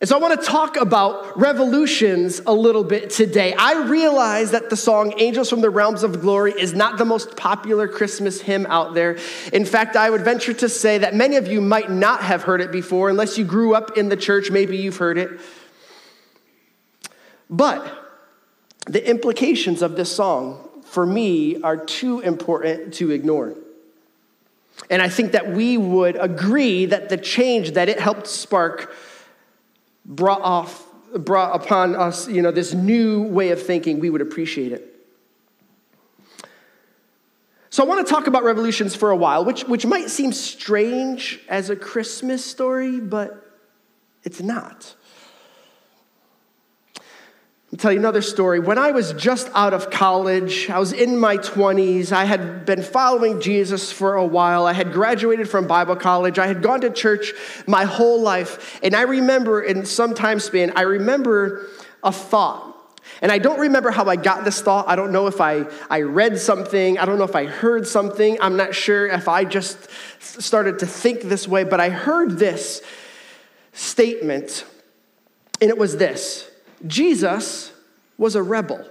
And 0.00 0.08
so 0.08 0.16
I 0.16 0.20
want 0.20 0.38
to 0.38 0.46
talk 0.46 0.76
about 0.76 1.38
revolutions 1.38 2.40
a 2.46 2.52
little 2.52 2.84
bit 2.84 3.10
today. 3.10 3.54
I 3.56 3.84
realize 3.84 4.50
that 4.50 4.68
the 4.68 4.76
song 4.76 5.14
Angels 5.18 5.48
from 5.48 5.60
the 5.60 5.70
Realms 5.70 6.02
of 6.02 6.20
Glory 6.20 6.52
is 6.52 6.74
not 6.74 6.98
the 6.98 7.04
most 7.04 7.36
popular 7.36 7.86
Christmas 7.86 8.40
hymn 8.40 8.66
out 8.66 8.94
there. 8.94 9.18
In 9.52 9.64
fact, 9.64 9.96
I 9.96 10.10
would 10.10 10.22
venture 10.22 10.52
to 10.54 10.68
say 10.68 10.98
that 10.98 11.14
many 11.14 11.36
of 11.36 11.46
you 11.46 11.60
might 11.60 11.90
not 11.90 12.22
have 12.22 12.42
heard 12.42 12.60
it 12.60 12.72
before, 12.72 13.08
unless 13.08 13.38
you 13.38 13.44
grew 13.44 13.74
up 13.74 13.96
in 13.96 14.08
the 14.08 14.16
church, 14.16 14.50
maybe 14.50 14.76
you've 14.76 14.96
heard 14.96 15.16
it. 15.16 15.40
But 17.48 17.86
the 18.86 19.08
implications 19.08 19.80
of 19.80 19.96
this 19.96 20.14
song, 20.14 20.68
for 20.84 21.06
me, 21.06 21.62
are 21.62 21.76
too 21.76 22.20
important 22.20 22.94
to 22.94 23.12
ignore. 23.12 23.54
And 24.90 25.00
I 25.00 25.08
think 25.08 25.32
that 25.32 25.52
we 25.52 25.78
would 25.78 26.16
agree 26.16 26.86
that 26.86 27.08
the 27.08 27.16
change 27.16 27.72
that 27.72 27.88
it 27.88 28.00
helped 28.00 28.26
spark 28.26 28.92
brought 30.04 30.42
off 30.42 30.86
brought 31.18 31.54
upon 31.54 31.94
us, 31.94 32.28
you 32.28 32.42
know, 32.42 32.50
this 32.50 32.74
new 32.74 33.22
way 33.22 33.50
of 33.50 33.62
thinking, 33.62 34.00
we 34.00 34.10
would 34.10 34.20
appreciate 34.20 34.72
it. 34.72 34.90
So 37.70 37.82
I 37.82 37.86
want 37.86 38.06
to 38.06 38.12
talk 38.12 38.26
about 38.26 38.44
revolutions 38.44 38.94
for 38.94 39.10
a 39.10 39.16
while, 39.16 39.44
which, 39.44 39.64
which 39.64 39.84
might 39.84 40.08
seem 40.08 40.32
strange 40.32 41.40
as 41.48 41.70
a 41.70 41.76
Christmas 41.76 42.44
story, 42.44 43.00
but 43.00 43.52
it's 44.22 44.40
not. 44.40 44.94
I'll 47.74 47.78
tell 47.78 47.90
you 47.90 47.98
another 47.98 48.22
story. 48.22 48.60
When 48.60 48.78
I 48.78 48.92
was 48.92 49.12
just 49.14 49.50
out 49.52 49.74
of 49.74 49.90
college, 49.90 50.70
I 50.70 50.78
was 50.78 50.92
in 50.92 51.18
my 51.18 51.38
20s. 51.38 52.12
I 52.12 52.24
had 52.24 52.64
been 52.64 52.84
following 52.84 53.40
Jesus 53.40 53.90
for 53.90 54.14
a 54.14 54.24
while. 54.24 54.64
I 54.64 54.72
had 54.72 54.92
graduated 54.92 55.48
from 55.48 55.66
Bible 55.66 55.96
college. 55.96 56.38
I 56.38 56.46
had 56.46 56.62
gone 56.62 56.82
to 56.82 56.90
church 56.90 57.32
my 57.66 57.82
whole 57.82 58.20
life. 58.20 58.78
And 58.84 58.94
I 58.94 59.02
remember 59.02 59.60
in 59.60 59.84
some 59.86 60.14
time 60.14 60.38
span, 60.38 60.72
I 60.76 60.82
remember 60.82 61.66
a 62.04 62.12
thought. 62.12 62.76
And 63.20 63.32
I 63.32 63.38
don't 63.38 63.58
remember 63.58 63.90
how 63.90 64.04
I 64.04 64.14
got 64.14 64.44
this 64.44 64.62
thought. 64.62 64.86
I 64.86 64.94
don't 64.94 65.10
know 65.10 65.26
if 65.26 65.40
I, 65.40 65.64
I 65.90 66.02
read 66.02 66.38
something. 66.38 67.00
I 67.00 67.04
don't 67.06 67.18
know 67.18 67.24
if 67.24 67.34
I 67.34 67.46
heard 67.46 67.88
something. 67.88 68.38
I'm 68.40 68.56
not 68.56 68.76
sure 68.76 69.08
if 69.08 69.26
I 69.26 69.44
just 69.44 69.88
started 70.20 70.78
to 70.78 70.86
think 70.86 71.22
this 71.22 71.48
way, 71.48 71.64
but 71.64 71.80
I 71.80 71.88
heard 71.88 72.38
this 72.38 72.82
statement, 73.72 74.64
and 75.60 75.70
it 75.70 75.76
was 75.76 75.96
this 75.96 76.52
Jesus 76.86 77.72
was 78.18 78.34
a 78.34 78.42
rebel. 78.42 78.84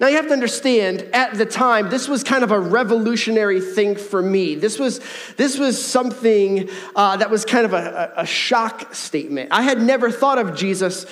Now, 0.00 0.08
you 0.08 0.16
have 0.16 0.26
to 0.26 0.32
understand, 0.32 1.02
at 1.12 1.34
the 1.34 1.46
time, 1.46 1.90
this 1.90 2.08
was 2.08 2.24
kind 2.24 2.42
of 2.42 2.50
a 2.50 2.58
revolutionary 2.58 3.60
thing 3.60 3.94
for 3.94 4.20
me. 4.20 4.56
This 4.56 4.80
was, 4.80 5.00
this 5.36 5.58
was 5.58 5.82
something 5.82 6.68
uh, 6.96 7.18
that 7.18 7.30
was 7.30 7.44
kind 7.44 7.64
of 7.64 7.72
a, 7.72 8.12
a 8.16 8.26
shock 8.26 8.94
statement. 8.94 9.50
I 9.52 9.62
had 9.62 9.80
never 9.80 10.10
thought 10.10 10.38
of 10.38 10.56
Jesus 10.56 11.06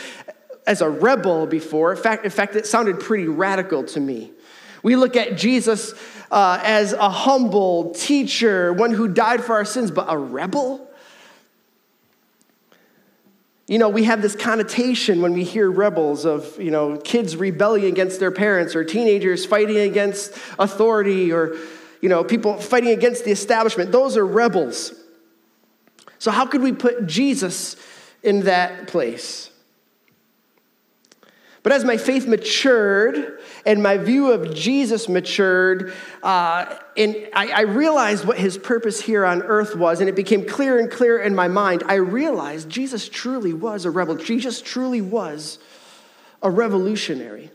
as 0.66 0.80
a 0.80 0.90
rebel 0.90 1.46
before. 1.46 1.92
In 1.92 2.02
fact, 2.02 2.24
in 2.24 2.30
fact 2.30 2.56
it 2.56 2.66
sounded 2.66 2.98
pretty 2.98 3.28
radical 3.28 3.84
to 3.84 4.00
me. 4.00 4.32
We 4.82 4.96
look 4.96 5.16
at 5.16 5.36
Jesus 5.36 5.94
uh, 6.30 6.60
as 6.62 6.92
a 6.92 7.08
humble 7.08 7.92
teacher, 7.94 8.72
one 8.72 8.90
who 8.90 9.08
died 9.08 9.44
for 9.44 9.54
our 9.54 9.64
sins, 9.64 9.90
but 9.92 10.06
a 10.08 10.18
rebel? 10.18 10.83
You 13.66 13.78
know, 13.78 13.88
we 13.88 14.04
have 14.04 14.20
this 14.20 14.36
connotation 14.36 15.22
when 15.22 15.32
we 15.32 15.42
hear 15.42 15.70
rebels 15.70 16.26
of, 16.26 16.60
you 16.60 16.70
know, 16.70 16.98
kids 16.98 17.34
rebelling 17.34 17.86
against 17.86 18.20
their 18.20 18.30
parents 18.30 18.76
or 18.76 18.84
teenagers 18.84 19.46
fighting 19.46 19.78
against 19.78 20.36
authority 20.58 21.32
or, 21.32 21.56
you 22.02 22.10
know, 22.10 22.22
people 22.24 22.58
fighting 22.58 22.90
against 22.90 23.24
the 23.24 23.30
establishment. 23.30 23.90
Those 23.90 24.18
are 24.18 24.26
rebels. 24.26 24.92
So, 26.18 26.30
how 26.30 26.44
could 26.44 26.62
we 26.62 26.72
put 26.72 27.06
Jesus 27.06 27.76
in 28.22 28.42
that 28.42 28.86
place? 28.88 29.50
But 31.64 31.72
as 31.72 31.82
my 31.82 31.96
faith 31.96 32.28
matured 32.28 33.40
and 33.64 33.82
my 33.82 33.96
view 33.96 34.30
of 34.30 34.54
Jesus 34.54 35.08
matured, 35.08 35.94
uh, 36.22 36.76
and 36.94 37.16
I, 37.32 37.48
I 37.48 37.60
realized 37.62 38.26
what 38.26 38.36
his 38.36 38.58
purpose 38.58 39.00
here 39.00 39.24
on 39.24 39.40
earth 39.42 39.74
was, 39.74 40.00
and 40.00 40.08
it 40.10 40.14
became 40.14 40.46
clearer 40.46 40.78
and 40.78 40.90
clearer 40.90 41.18
in 41.18 41.34
my 41.34 41.48
mind. 41.48 41.82
I 41.86 41.94
realized 41.94 42.68
Jesus 42.68 43.08
truly 43.08 43.54
was 43.54 43.86
a 43.86 43.90
rebel. 43.90 44.16
Jesus 44.16 44.60
truly 44.60 45.00
was 45.00 45.58
a 46.42 46.50
revolutionary. 46.50 47.50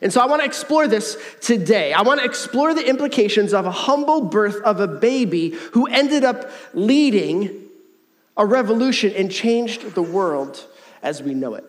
And 0.00 0.10
so 0.10 0.22
I 0.22 0.26
want 0.26 0.40
to 0.40 0.46
explore 0.46 0.88
this 0.88 1.18
today. 1.42 1.92
I 1.92 2.00
want 2.00 2.20
to 2.20 2.26
explore 2.26 2.72
the 2.72 2.88
implications 2.88 3.52
of 3.52 3.66
a 3.66 3.70
humble 3.70 4.22
birth 4.22 4.62
of 4.62 4.80
a 4.80 4.88
baby 4.88 5.50
who 5.72 5.86
ended 5.88 6.24
up 6.24 6.50
leading 6.72 7.66
a 8.34 8.46
revolution 8.46 9.12
and 9.14 9.30
changed 9.30 9.94
the 9.94 10.02
world 10.02 10.64
as 11.02 11.22
we 11.22 11.34
know 11.34 11.54
it. 11.54 11.66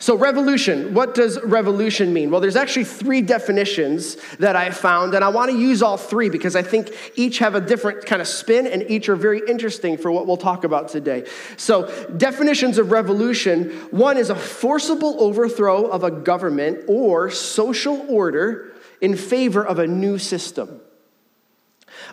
So, 0.00 0.16
revolution, 0.16 0.94
what 0.94 1.14
does 1.14 1.42
revolution 1.42 2.12
mean? 2.12 2.30
Well, 2.30 2.40
there's 2.40 2.54
actually 2.54 2.84
three 2.84 3.20
definitions 3.20 4.16
that 4.38 4.54
I 4.54 4.70
found, 4.70 5.14
and 5.14 5.24
I 5.24 5.28
want 5.28 5.50
to 5.50 5.58
use 5.58 5.82
all 5.82 5.96
three 5.96 6.28
because 6.28 6.54
I 6.54 6.62
think 6.62 6.92
each 7.16 7.38
have 7.38 7.56
a 7.56 7.60
different 7.60 8.06
kind 8.06 8.22
of 8.22 8.28
spin 8.28 8.68
and 8.68 8.88
each 8.88 9.08
are 9.08 9.16
very 9.16 9.42
interesting 9.48 9.98
for 9.98 10.12
what 10.12 10.28
we'll 10.28 10.36
talk 10.36 10.62
about 10.62 10.88
today. 10.88 11.26
So, 11.56 11.88
definitions 12.16 12.78
of 12.78 12.92
revolution 12.92 13.70
one 13.90 14.18
is 14.18 14.30
a 14.30 14.36
forcible 14.36 15.16
overthrow 15.20 15.86
of 15.86 16.04
a 16.04 16.12
government 16.12 16.84
or 16.86 17.28
social 17.30 18.06
order 18.08 18.72
in 19.00 19.16
favor 19.16 19.66
of 19.66 19.80
a 19.80 19.86
new 19.86 20.16
system. 20.18 20.80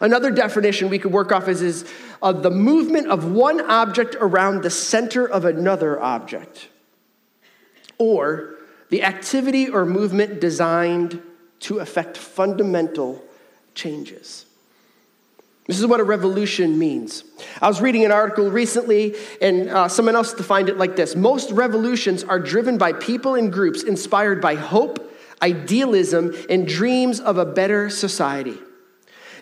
Another 0.01 0.31
definition 0.31 0.89
we 0.89 0.97
could 0.97 1.11
work 1.11 1.31
off 1.31 1.47
is, 1.47 1.61
is 1.61 1.85
uh, 2.23 2.31
the 2.31 2.49
movement 2.49 3.11
of 3.11 3.31
one 3.31 3.61
object 3.61 4.15
around 4.19 4.63
the 4.63 4.71
center 4.71 5.27
of 5.27 5.45
another 5.45 6.01
object 6.01 6.69
or 7.97 8.55
the 8.89 9.03
activity 9.03 9.69
or 9.69 9.85
movement 9.85 10.39
designed 10.39 11.21
to 11.61 11.79
effect 11.79 12.17
fundamental 12.17 13.23
changes. 13.73 14.45
This 15.67 15.79
is 15.79 15.87
what 15.87 15.99
a 15.99 16.03
revolution 16.03 16.77
means. 16.77 17.23
I 17.59 17.67
was 17.67 17.81
reading 17.81 18.05
an 18.05 18.11
article 18.11 18.51
recently, 18.51 19.15
and 19.41 19.69
uh, 19.69 19.87
someone 19.87 20.15
else 20.15 20.33
defined 20.33 20.69
it 20.69 20.77
like 20.77 20.95
this 20.95 21.15
Most 21.15 21.51
revolutions 21.51 22.23
are 22.23 22.39
driven 22.39 22.77
by 22.77 22.93
people 22.93 23.35
and 23.35 23.51
groups 23.51 23.81
inspired 23.81 24.41
by 24.41 24.55
hope, 24.55 25.11
idealism, 25.41 26.35
and 26.49 26.67
dreams 26.67 27.19
of 27.19 27.37
a 27.37 27.45
better 27.45 27.89
society. 27.89 28.57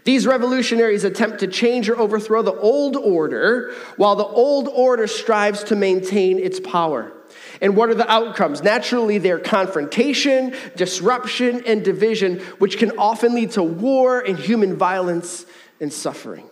These 0.06 0.28
revolutionaries 0.28 1.04
attempt 1.04 1.40
to 1.40 1.48
change 1.48 1.90
or 1.90 1.98
overthrow 1.98 2.42
the 2.42 2.54
old 2.54 2.96
order, 2.96 3.74
while 3.98 4.16
the 4.16 4.26
old 4.26 4.68
order 4.70 5.08
strives 5.08 5.64
to 5.66 5.76
maintain 5.76 6.40
its 6.40 6.60
power. 6.60 7.12
And 7.64 7.78
what 7.78 7.90
are 7.90 7.96
the 7.96 8.12
outcomes? 8.12 8.62
Naturally, 8.62 9.20
they're 9.20 9.40
confrontation, 9.40 10.54
disruption, 10.76 11.64
and 11.66 11.84
division, 11.84 12.40
which 12.60 12.78
can 12.78 12.92
often 12.98 13.34
lead 13.34 13.52
to 13.52 13.64
war 13.64 14.20
and 14.20 14.38
human 14.38 14.76
violence 14.76 15.46
and 15.80 15.92
suffering. 15.92 16.46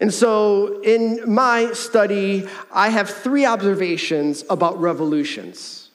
And 0.00 0.12
so, 0.12 0.82
in 0.82 1.32
my 1.32 1.72
study, 1.72 2.46
I 2.70 2.90
have 2.90 3.08
three 3.08 3.46
observations 3.46 4.44
about 4.50 4.78
revolutions. 4.78 5.88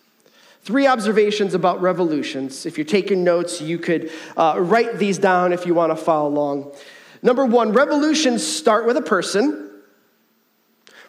Three 0.63 0.87
observations 0.87 1.53
about 1.53 1.79
revolutions. 1.79 2.65
If 2.65 2.79
you're 2.79 2.85
taking 2.85 3.23
notes, 3.23 3.61
you 3.61 3.77
could 3.77 4.11
uh, 4.35 4.55
write 4.57 4.97
these 4.97 5.19
down 5.19 5.53
if 5.53 5.67
you 5.67 5.75
want 5.75 5.91
to 5.91 5.95
follow 5.95 6.27
along. 6.27 6.71
Number 7.21 7.45
one, 7.45 7.71
revolutions 7.71 8.45
start 8.45 8.87
with 8.87 8.97
a 8.97 9.01
person. 9.03 9.64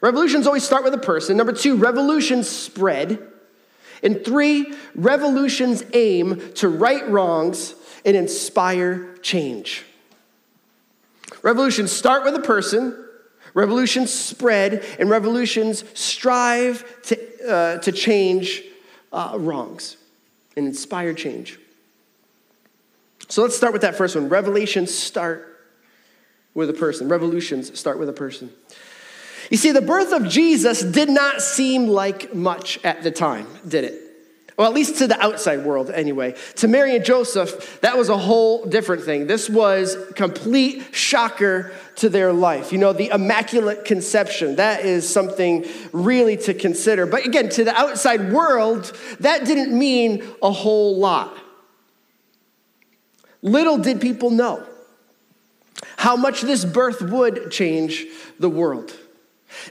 Revolutions 0.00 0.46
always 0.46 0.64
start 0.64 0.84
with 0.84 0.94
a 0.94 0.98
person. 0.98 1.36
Number 1.36 1.52
two, 1.52 1.76
revolutions 1.76 2.48
spread. 2.48 3.18
And 4.02 4.24
three, 4.24 4.74
revolutions 4.94 5.82
aim 5.94 6.52
to 6.54 6.68
right 6.68 7.08
wrongs 7.08 7.74
and 8.04 8.16
inspire 8.16 9.16
change. 9.18 9.84
Revolutions 11.42 11.92
start 11.92 12.24
with 12.24 12.34
a 12.34 12.40
person, 12.40 12.96
revolutions 13.54 14.12
spread, 14.12 14.84
and 14.98 15.08
revolutions 15.08 15.84
strive 15.94 16.84
to, 17.02 17.48
uh, 17.48 17.78
to 17.78 17.92
change 17.92 18.62
uh, 19.12 19.34
wrongs 19.38 19.96
and 20.56 20.66
inspire 20.66 21.14
change. 21.14 21.58
So 23.28 23.42
let's 23.42 23.56
start 23.56 23.72
with 23.72 23.82
that 23.82 23.96
first 23.96 24.14
one. 24.14 24.28
Revolutions 24.28 24.94
start 24.94 25.56
with 26.54 26.70
a 26.70 26.74
person. 26.74 27.08
Revolutions 27.08 27.78
start 27.78 27.98
with 27.98 28.08
a 28.08 28.12
person. 28.12 28.50
You 29.50 29.56
see, 29.56 29.72
the 29.72 29.82
birth 29.82 30.12
of 30.12 30.28
Jesus 30.28 30.82
did 30.82 31.08
not 31.08 31.40
seem 31.40 31.88
like 31.88 32.34
much 32.34 32.78
at 32.84 33.02
the 33.02 33.10
time, 33.10 33.46
did 33.66 33.84
it? 33.84 34.02
Well, 34.56 34.66
at 34.66 34.74
least 34.74 34.98
to 34.98 35.06
the 35.06 35.20
outside 35.20 35.64
world, 35.64 35.90
anyway. 35.90 36.34
To 36.56 36.68
Mary 36.68 36.96
and 36.96 37.04
Joseph, 37.04 37.78
that 37.82 37.98
was 37.98 38.08
a 38.08 38.16
whole 38.16 38.64
different 38.64 39.02
thing. 39.02 39.26
This 39.26 39.50
was 39.50 39.96
complete 40.14 40.94
shocker 40.94 41.74
to 41.96 42.08
their 42.08 42.32
life. 42.32 42.72
You 42.72 42.78
know, 42.78 42.94
the 42.94 43.10
immaculate 43.10 43.84
conception, 43.84 44.56
that 44.56 44.86
is 44.86 45.06
something 45.06 45.66
really 45.92 46.38
to 46.38 46.54
consider. 46.54 47.04
But 47.04 47.26
again, 47.26 47.50
to 47.50 47.64
the 47.64 47.74
outside 47.74 48.32
world, 48.32 48.96
that 49.20 49.44
didn't 49.44 49.78
mean 49.78 50.24
a 50.42 50.50
whole 50.50 50.96
lot. 50.96 51.36
Little 53.42 53.76
did 53.76 54.00
people 54.00 54.30
know 54.30 54.66
how 55.98 56.16
much 56.16 56.40
this 56.40 56.64
birth 56.64 57.02
would 57.02 57.50
change 57.50 58.06
the 58.38 58.48
world. 58.48 58.96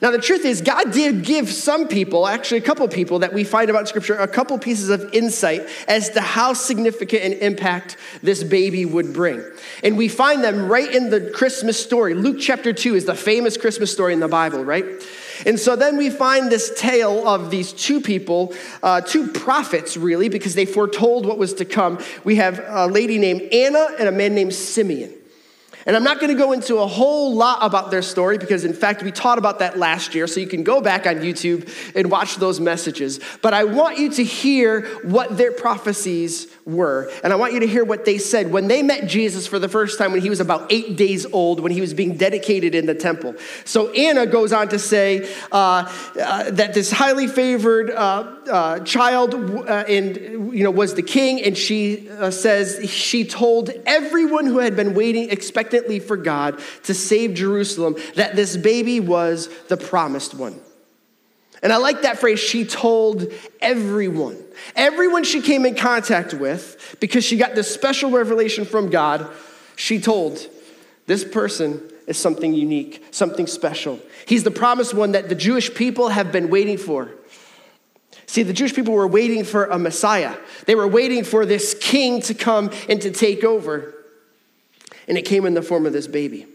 Now, 0.02 0.12
the 0.12 0.20
truth 0.20 0.46
is, 0.46 0.62
God 0.62 0.92
did 0.92 1.24
give 1.24 1.50
some 1.52 1.88
people, 1.88 2.28
actually, 2.28 2.58
a 2.58 2.62
couple 2.62 2.88
people 2.88 3.20
that 3.20 3.34
we 3.34 3.44
find 3.44 3.70
about 3.70 3.88
Scripture, 3.88 4.16
a 4.16 4.28
couple 4.28 4.58
pieces 4.60 4.90
of 4.90 5.14
insight 5.14 5.68
as 5.88 6.10
to 6.12 6.22
how 6.22 6.54
significant 6.54 7.24
an 7.24 7.34
impact 7.34 7.98
this 8.22 8.44
baby 8.44 8.86
would 8.86 9.14
bring. 9.14 9.44
And 9.84 9.98
we 9.98 10.08
find 10.08 10.44
them 10.44 10.68
right 10.68 10.94
in 10.94 11.10
the 11.10 11.32
Christmas 11.32 11.82
story. 11.82 12.14
Luke 12.14 12.38
chapter 12.40 12.74
2 12.74 12.96
is 12.96 13.06
the 13.06 13.16
famous 13.16 13.58
Christmas 13.58 13.92
story 13.92 14.14
in 14.14 14.20
the 14.20 14.28
Bible, 14.28 14.64
right? 14.64 14.86
And 15.46 15.60
so 15.60 15.76
then 15.76 15.98
we 15.98 16.10
find 16.10 16.52
this 16.52 16.74
tale 16.80 17.28
of 17.28 17.50
these 17.52 17.74
two 17.74 18.00
people, 18.00 18.54
uh, 18.84 19.02
two 19.02 19.28
prophets, 19.28 19.98
really, 19.98 20.30
because 20.30 20.56
they 20.56 20.66
foretold 20.66 21.26
what 21.26 21.38
was 21.38 21.54
to 21.56 21.66
come. 21.66 22.04
We 22.24 22.36
have 22.36 22.64
a 22.68 22.88
lady 22.88 23.18
named 23.18 23.42
Anna 23.54 23.90
and 24.00 24.08
a 24.08 24.12
man 24.12 24.36
named 24.36 24.54
Simeon. 24.54 25.14
And 25.86 25.96
I'm 25.96 26.04
not 26.04 26.20
going 26.20 26.32
to 26.32 26.38
go 26.38 26.52
into 26.52 26.78
a 26.78 26.88
whole 26.88 27.36
lot 27.36 27.60
about 27.62 27.92
their 27.92 28.02
story 28.02 28.38
because, 28.40 28.66
in 28.66 28.74
fact, 28.74 29.04
we 29.04 29.12
taught 29.12 29.38
about 29.38 29.60
that 29.60 29.78
last 29.78 30.16
year, 30.16 30.26
so 30.26 30.40
you 30.40 30.48
can 30.48 30.64
go 30.64 30.82
back 30.82 31.06
on 31.06 31.18
YouTube 31.18 31.70
and 31.96 32.10
watch 32.10 32.38
those 32.38 32.60
messages. 32.60 33.20
But 33.42 33.54
I 33.54 33.66
want 33.66 34.00
you 34.00 34.10
to 34.14 34.24
hear 34.24 34.82
what 35.04 35.38
their 35.38 35.52
prophecies 35.52 36.48
were. 36.66 37.12
And 37.24 37.32
I 37.32 37.36
want 37.36 37.54
you 37.54 37.60
to 37.60 37.68
hear 37.68 37.86
what 37.86 38.06
they 38.06 38.18
said 38.18 38.52
when 38.52 38.68
they 38.68 38.82
met 38.82 39.08
Jesus 39.08 39.46
for 39.46 39.60
the 39.60 39.70
first 39.70 40.00
time 40.00 40.12
when 40.12 40.22
he 40.22 40.30
was 40.30 40.40
about 40.40 40.72
eight 40.72 40.98
days 40.98 41.26
old, 41.32 41.60
when 41.60 41.72
he 41.72 41.80
was 41.80 41.94
being 41.94 42.18
dedicated 42.18 42.74
in 42.74 42.88
the 42.88 42.96
temple. 42.96 43.36
So 43.66 43.92
Anna 43.94 44.26
goes 44.26 44.52
on 44.52 44.70
to 44.70 44.80
say 44.80 45.32
uh, 45.52 45.92
uh, 46.20 46.52
that 46.52 46.74
this 46.74 46.92
highly 46.92 47.28
favored 47.28 47.92
uh, 47.92 48.32
uh 48.50 48.80
child 48.80 49.36
and, 49.36 50.18
uh, 50.18 50.22
you 50.52 50.64
know, 50.64 50.72
was 50.72 50.96
the 50.96 51.04
king, 51.04 51.42
and 51.44 51.58
she 51.58 52.10
uh, 52.10 52.32
says 52.32 52.90
she 52.90 53.26
told 53.26 53.70
everyone 53.86 54.46
who 54.46 54.58
had 54.58 54.76
been 54.76 54.96
waiting 54.96 55.30
expectantly 55.30 56.00
for 56.00 56.18
God 56.18 56.60
to 56.84 56.94
save 56.94 57.36
Jerusalem 57.36 57.96
that 58.16 58.36
this 58.36 58.58
baby 58.58 59.00
was 59.00 59.50
the 59.68 59.78
promised 59.78 60.34
one. 60.34 60.60
And 61.64 61.74
I 61.74 61.78
like 61.78 62.04
that 62.04 62.20
phrase, 62.20 62.40
she 62.40 62.66
told 62.66 63.32
everyone. 63.62 64.38
Everyone 64.76 65.24
she 65.24 65.42
came 65.42 65.66
in 65.66 65.76
contact 65.76 66.34
with, 66.34 66.98
because 67.00 67.24
she 67.24 67.38
got 67.38 67.56
this 67.56 67.74
special 67.74 68.12
revelation 68.12 68.66
from 68.66 68.90
God, 68.90 69.30
she 69.76 70.00
told 70.00 70.48
this 71.08 71.24
person 71.24 71.82
is 72.08 72.18
something 72.18 72.54
unique, 72.54 73.04
something 73.12 73.48
special. 73.48 74.00
He's 74.26 74.44
the 74.44 74.52
promised 74.52 74.94
one 74.94 75.14
that 75.14 75.30
the 75.30 75.36
Jewish 75.36 75.74
people 75.74 76.10
have 76.10 76.32
been 76.32 76.50
waiting 76.50 76.78
for. 76.78 77.12
See, 78.28 78.44
the 78.44 78.54
Jewish 78.54 78.74
people 78.74 78.94
were 78.94 79.08
waiting 79.08 79.44
for 79.44 79.66
a 79.66 79.78
Messiah. 79.78 80.36
They 80.66 80.76
were 80.76 80.88
waiting 80.88 81.24
for 81.24 81.46
this 81.46 81.76
king 81.80 82.22
to 82.24 82.34
come 82.34 82.72
and 82.90 83.02
to 83.02 83.12
take 83.12 83.44
over. 83.44 83.94
And 85.08 85.18
it 85.18 85.24
came 85.24 85.46
in 85.46 85.54
the 85.54 85.62
form 85.62 85.86
of 85.86 85.94
this 85.94 86.08
baby. 86.08 86.48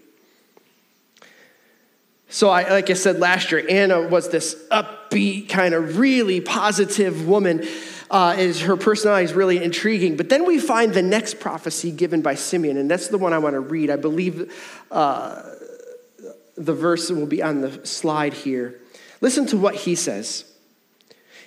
So, 2.31 2.49
I, 2.49 2.71
like 2.71 2.91
I 2.91 2.95
said 2.95 3.19
last 3.19 3.51
year, 3.51 3.67
Anna 3.69 4.03
was 4.03 4.29
this 4.29 4.55
upbeat, 4.71 5.49
kind 5.49 5.75
of 5.75 5.99
really 5.99 6.41
positive 6.41 7.27
woman. 7.27 7.67
Uh, 8.09 8.35
is 8.39 8.63
her 8.63 8.77
personality 8.77 9.25
is 9.25 9.33
really 9.33 9.63
intriguing. 9.63 10.17
But 10.17 10.29
then 10.29 10.45
we 10.45 10.59
find 10.59 10.93
the 10.93 11.03
next 11.03 11.39
prophecy 11.39 11.93
given 11.93 12.23
by 12.23 12.35
Simeon, 12.35 12.77
and 12.77 12.91
that's 12.91 13.09
the 13.09 13.19
one 13.19 13.33
I 13.33 13.39
want 13.39 13.55
to 13.55 13.61
read. 13.61 13.89
I 13.91 13.97
believe 13.97 14.53
uh, 14.91 15.43
the 16.57 16.75
verse 16.75 17.11
will 17.11 17.27
be 17.27 17.43
on 17.43 17.61
the 17.61 17.87
slide 17.87 18.33
here. 18.33 18.81
Listen 19.21 19.47
to 19.47 19.57
what 19.57 19.75
he 19.75 19.95
says. 19.95 20.45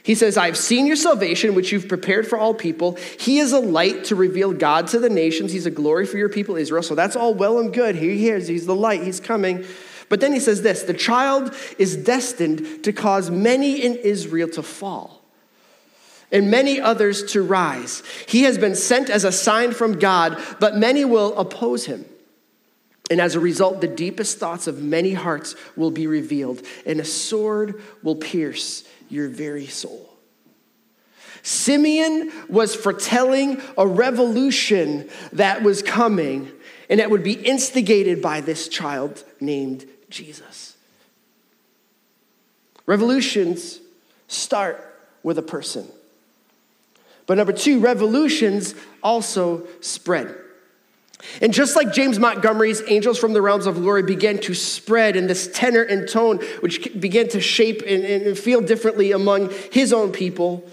He 0.03 0.15
says, 0.15 0.37
I've 0.37 0.57
seen 0.57 0.85
your 0.85 0.97
salvation, 0.97 1.55
which 1.55 1.71
you've 1.71 1.87
prepared 1.87 2.27
for 2.27 2.37
all 2.37 2.53
people. 2.53 2.97
He 3.19 3.39
is 3.39 3.53
a 3.53 3.59
light 3.59 4.05
to 4.05 4.15
reveal 4.15 4.51
God 4.51 4.87
to 4.87 4.99
the 4.99 5.09
nations. 5.09 5.53
He's 5.53 5.65
a 5.65 5.71
glory 5.71 6.05
for 6.05 6.17
your 6.17 6.27
people, 6.27 6.57
Israel. 6.57 6.83
So 6.83 6.93
that's 6.93 7.15
all 7.15 7.33
well 7.33 7.59
and 7.59 7.73
good. 7.73 7.95
Here 7.95 8.11
he 8.11 8.29
is. 8.29 8.49
He's 8.49 8.65
the 8.65 8.75
light. 8.75 9.03
He's 9.03 9.21
coming. 9.21 9.65
But 10.13 10.19
then 10.19 10.31
he 10.31 10.39
says 10.39 10.61
this 10.61 10.83
the 10.83 10.93
child 10.93 11.55
is 11.79 11.97
destined 11.97 12.83
to 12.83 12.93
cause 12.93 13.31
many 13.31 13.83
in 13.83 13.95
Israel 13.95 14.47
to 14.49 14.61
fall 14.61 15.23
and 16.31 16.51
many 16.51 16.79
others 16.79 17.23
to 17.31 17.41
rise. 17.41 18.03
He 18.27 18.43
has 18.43 18.59
been 18.59 18.75
sent 18.75 19.09
as 19.09 19.23
a 19.23 19.31
sign 19.31 19.71
from 19.71 19.97
God, 19.97 20.39
but 20.59 20.77
many 20.77 21.03
will 21.03 21.35
oppose 21.35 21.87
him. 21.87 22.05
And 23.09 23.19
as 23.19 23.33
a 23.33 23.39
result, 23.39 23.81
the 23.81 23.87
deepest 23.87 24.37
thoughts 24.37 24.67
of 24.67 24.83
many 24.83 25.13
hearts 25.13 25.55
will 25.75 25.89
be 25.89 26.05
revealed, 26.05 26.61
and 26.85 26.99
a 26.99 27.05
sword 27.05 27.81
will 28.03 28.15
pierce 28.15 28.83
your 29.09 29.29
very 29.29 29.65
soul. 29.65 30.13
Simeon 31.41 32.31
was 32.49 32.75
foretelling 32.75 33.59
a 33.79 33.87
revolution 33.87 35.09
that 35.31 35.63
was 35.63 35.81
coming 35.81 36.51
and 36.87 36.99
that 36.99 37.09
would 37.09 37.23
be 37.23 37.33
instigated 37.33 38.21
by 38.21 38.41
this 38.41 38.67
child 38.67 39.23
named 39.39 39.87
Jesus. 40.13 40.77
Revolutions 42.85 43.79
start 44.27 44.79
with 45.23 45.37
a 45.37 45.41
person. 45.41 45.87
But 47.25 47.37
number 47.37 47.53
two, 47.53 47.79
revolutions 47.79 48.75
also 49.01 49.65
spread. 49.81 50.35
And 51.41 51.53
just 51.53 51.75
like 51.77 51.93
James 51.93 52.19
Montgomery's 52.19 52.81
Angels 52.87 53.17
from 53.17 53.31
the 53.31 53.41
Realms 53.41 53.65
of 53.65 53.75
Glory 53.75 54.03
began 54.03 54.39
to 54.39 54.53
spread 54.53 55.15
in 55.15 55.27
this 55.27 55.49
tenor 55.53 55.81
and 55.81 56.07
tone, 56.07 56.39
which 56.59 56.99
began 56.99 57.29
to 57.29 57.39
shape 57.39 57.81
and, 57.87 58.03
and 58.03 58.37
feel 58.37 58.59
differently 58.59 59.13
among 59.13 59.49
his 59.71 59.93
own 59.93 60.11
people, 60.11 60.69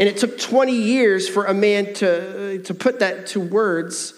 and 0.00 0.08
it 0.08 0.16
took 0.16 0.38
20 0.38 0.72
years 0.72 1.28
for 1.28 1.44
a 1.44 1.52
man 1.52 1.92
to, 1.94 2.60
uh, 2.60 2.62
to 2.62 2.72
put 2.72 3.00
that 3.00 3.26
to 3.28 3.40
words. 3.40 4.14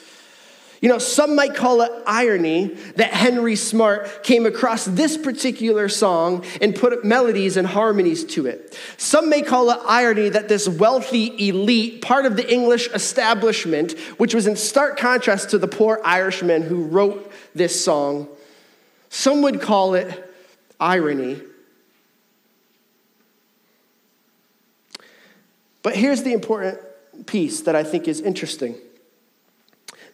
You 0.83 0.89
know, 0.89 0.99
some 0.99 1.37
might 1.37 1.55
call 1.55 1.81
it 1.83 1.93
irony 2.07 2.75
that 2.97 3.13
Henry 3.13 3.55
Smart 3.55 4.25
came 4.25 4.47
across 4.47 4.85
this 4.85 5.17
particular 5.17 5.89
song 5.89 6.45
and 6.61 6.75
put 6.75 7.05
melodies 7.05 7.57
and 7.57 7.69
harmonies 7.69 8.25
to 8.25 8.47
it. 8.47 8.77
Some 8.97 9.31
may 9.31 9.43
call 9.43 9.71
it 9.71 9.79
irony 9.87 10.29
that 10.31 10.49
this 10.49 10.69
wealthy 10.69 11.49
elite, 11.49 12.03
part 12.03 12.27
of 12.27 12.37
the 12.37 12.53
English 12.53 12.89
establishment, 12.89 13.93
which 14.19 14.35
was 14.35 14.49
in 14.49 14.57
stark 14.57 14.99
contrast 14.99 15.51
to 15.51 15.59
the 15.59 15.69
poor 15.69 16.01
Irishman 16.05 16.63
who 16.63 16.83
wrote 16.83 17.31
this 17.55 17.83
song, 17.83 18.27
some 19.09 19.41
would 19.43 19.61
call 19.61 19.95
it 19.95 20.35
irony. 20.81 21.41
But 25.85 25.95
here's 25.95 26.25
the 26.25 26.33
important 26.33 26.81
piece 27.27 27.61
that 27.63 27.77
I 27.77 27.85
think 27.85 28.09
is 28.09 28.21
interesting. 28.21 28.75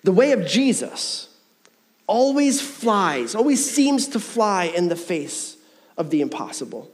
The 0.04 0.12
way 0.12 0.32
of 0.32 0.46
Jesus 0.46 1.28
always 2.06 2.60
flies, 2.60 3.34
always 3.34 3.70
seems 3.70 4.08
to 4.08 4.20
fly 4.20 4.64
in 4.64 4.88
the 4.88 4.96
face 4.96 5.56
of 5.96 6.10
the 6.10 6.20
impossible, 6.20 6.90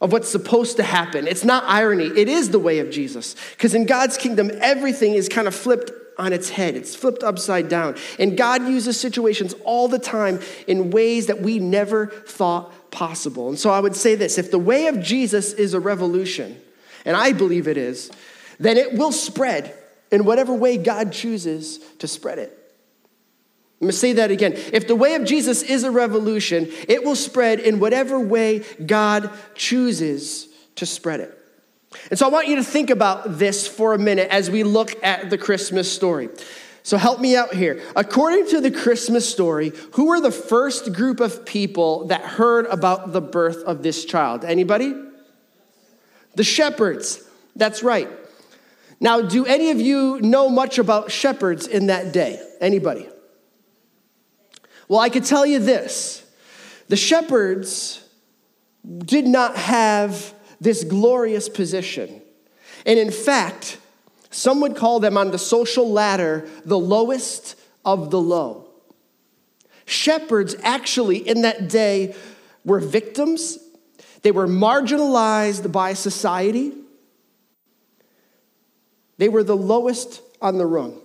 of 0.00 0.12
what's 0.12 0.28
supposed 0.28 0.76
to 0.78 0.82
happen. 0.82 1.26
It's 1.26 1.44
not 1.44 1.64
irony, 1.66 2.06
it 2.06 2.28
is 2.28 2.50
the 2.50 2.58
way 2.58 2.80
of 2.80 2.90
Jesus. 2.90 3.36
Because 3.52 3.74
in 3.74 3.86
God's 3.86 4.16
kingdom, 4.16 4.50
everything 4.60 5.14
is 5.14 5.28
kind 5.28 5.46
of 5.46 5.54
flipped 5.54 5.92
on 6.18 6.32
its 6.32 6.50
head, 6.50 6.74
it's 6.74 6.94
flipped 6.94 7.22
upside 7.22 7.68
down. 7.68 7.96
And 8.18 8.36
God 8.36 8.66
uses 8.68 9.00
situations 9.00 9.54
all 9.64 9.88
the 9.88 9.98
time 9.98 10.40
in 10.66 10.90
ways 10.90 11.26
that 11.26 11.40
we 11.40 11.58
never 11.58 12.08
thought 12.08 12.90
possible. 12.90 13.48
And 13.48 13.58
so 13.58 13.70
I 13.70 13.80
would 13.80 13.96
say 13.96 14.14
this 14.14 14.38
if 14.38 14.50
the 14.50 14.58
way 14.58 14.88
of 14.88 15.00
Jesus 15.00 15.52
is 15.54 15.72
a 15.72 15.80
revolution, 15.80 16.60
and 17.04 17.16
I 17.16 17.32
believe 17.32 17.66
it 17.66 17.76
is, 17.76 18.10
then 18.58 18.76
it 18.76 18.92
will 18.94 19.12
spread 19.12 19.74
in 20.12 20.24
whatever 20.24 20.54
way 20.54 20.76
God 20.76 21.10
chooses 21.10 21.78
to 21.98 22.06
spread 22.06 22.38
it. 22.38 22.56
I'm 23.80 23.86
gonna 23.86 23.92
say 23.94 24.12
that 24.12 24.30
again. 24.30 24.52
If 24.52 24.86
the 24.86 24.94
way 24.94 25.14
of 25.14 25.24
Jesus 25.24 25.64
is 25.64 25.82
a 25.82 25.90
revolution, 25.90 26.68
it 26.86 27.02
will 27.02 27.16
spread 27.16 27.58
in 27.58 27.80
whatever 27.80 28.20
way 28.20 28.60
God 28.86 29.28
chooses 29.56 30.46
to 30.76 30.86
spread 30.86 31.18
it. 31.18 31.36
And 32.10 32.18
so 32.18 32.26
I 32.26 32.30
want 32.30 32.46
you 32.46 32.56
to 32.56 32.62
think 32.62 32.90
about 32.90 33.38
this 33.38 33.66
for 33.66 33.92
a 33.92 33.98
minute 33.98 34.28
as 34.30 34.50
we 34.50 34.62
look 34.62 35.02
at 35.04 35.30
the 35.30 35.38
Christmas 35.38 35.92
story. 35.92 36.28
So 36.84 36.96
help 36.96 37.20
me 37.20 37.36
out 37.36 37.54
here. 37.54 37.82
According 37.96 38.48
to 38.48 38.60
the 38.60 38.70
Christmas 38.70 39.28
story, 39.28 39.72
who 39.92 40.06
were 40.06 40.20
the 40.20 40.30
first 40.30 40.92
group 40.92 41.20
of 41.20 41.44
people 41.44 42.06
that 42.06 42.22
heard 42.22 42.66
about 42.66 43.12
the 43.12 43.20
birth 43.20 43.62
of 43.64 43.82
this 43.82 44.04
child? 44.04 44.44
Anybody? 44.44 44.94
The 46.34 46.44
shepherds. 46.44 47.22
That's 47.56 47.82
right. 47.82 48.08
Now, 49.02 49.20
do 49.20 49.44
any 49.44 49.72
of 49.72 49.80
you 49.80 50.20
know 50.20 50.48
much 50.48 50.78
about 50.78 51.10
shepherds 51.10 51.66
in 51.66 51.88
that 51.88 52.12
day? 52.12 52.40
Anybody? 52.60 53.08
Well, 54.86 55.00
I 55.00 55.08
could 55.08 55.24
tell 55.24 55.44
you 55.44 55.58
this 55.58 56.24
the 56.86 56.96
shepherds 56.96 58.08
did 58.98 59.26
not 59.26 59.56
have 59.56 60.32
this 60.60 60.84
glorious 60.84 61.48
position. 61.48 62.22
And 62.86 62.96
in 62.96 63.10
fact, 63.10 63.78
some 64.30 64.60
would 64.60 64.76
call 64.76 65.00
them 65.00 65.16
on 65.16 65.32
the 65.32 65.38
social 65.38 65.90
ladder 65.90 66.48
the 66.64 66.78
lowest 66.78 67.56
of 67.84 68.12
the 68.12 68.20
low. 68.20 68.68
Shepherds 69.84 70.54
actually 70.62 71.28
in 71.28 71.42
that 71.42 71.68
day 71.68 72.14
were 72.64 72.78
victims, 72.78 73.58
they 74.22 74.30
were 74.30 74.46
marginalized 74.46 75.72
by 75.72 75.94
society. 75.94 76.72
They 79.18 79.28
were 79.28 79.44
the 79.44 79.56
lowest 79.56 80.22
on 80.40 80.58
the 80.58 80.66
rung. 80.66 81.00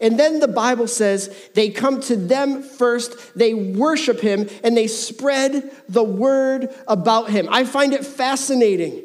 And 0.00 0.18
then 0.18 0.40
the 0.40 0.48
Bible 0.48 0.88
says 0.88 1.32
they 1.54 1.70
come 1.70 2.00
to 2.02 2.16
them 2.16 2.62
first, 2.62 3.38
they 3.38 3.54
worship 3.54 4.20
him, 4.20 4.48
and 4.64 4.76
they 4.76 4.88
spread 4.88 5.70
the 5.88 6.02
word 6.02 6.74
about 6.88 7.30
him. 7.30 7.48
I 7.50 7.64
find 7.64 7.92
it 7.92 8.04
fascinating 8.04 9.00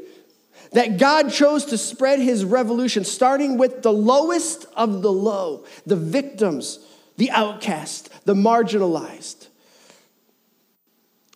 that 0.71 0.97
God 0.97 1.31
chose 1.31 1.65
to 1.65 1.77
spread 1.77 2.19
his 2.19 2.43
revolution, 2.43 3.03
starting 3.05 3.57
with 3.57 3.83
the 3.83 3.93
lowest 3.93 4.65
of 4.75 5.03
the 5.03 5.11
low, 5.11 5.65
the 5.85 5.95
victims, 5.95 6.79
the 7.17 7.29
outcast, 7.29 8.09
the 8.25 8.33
marginalized. 8.33 9.47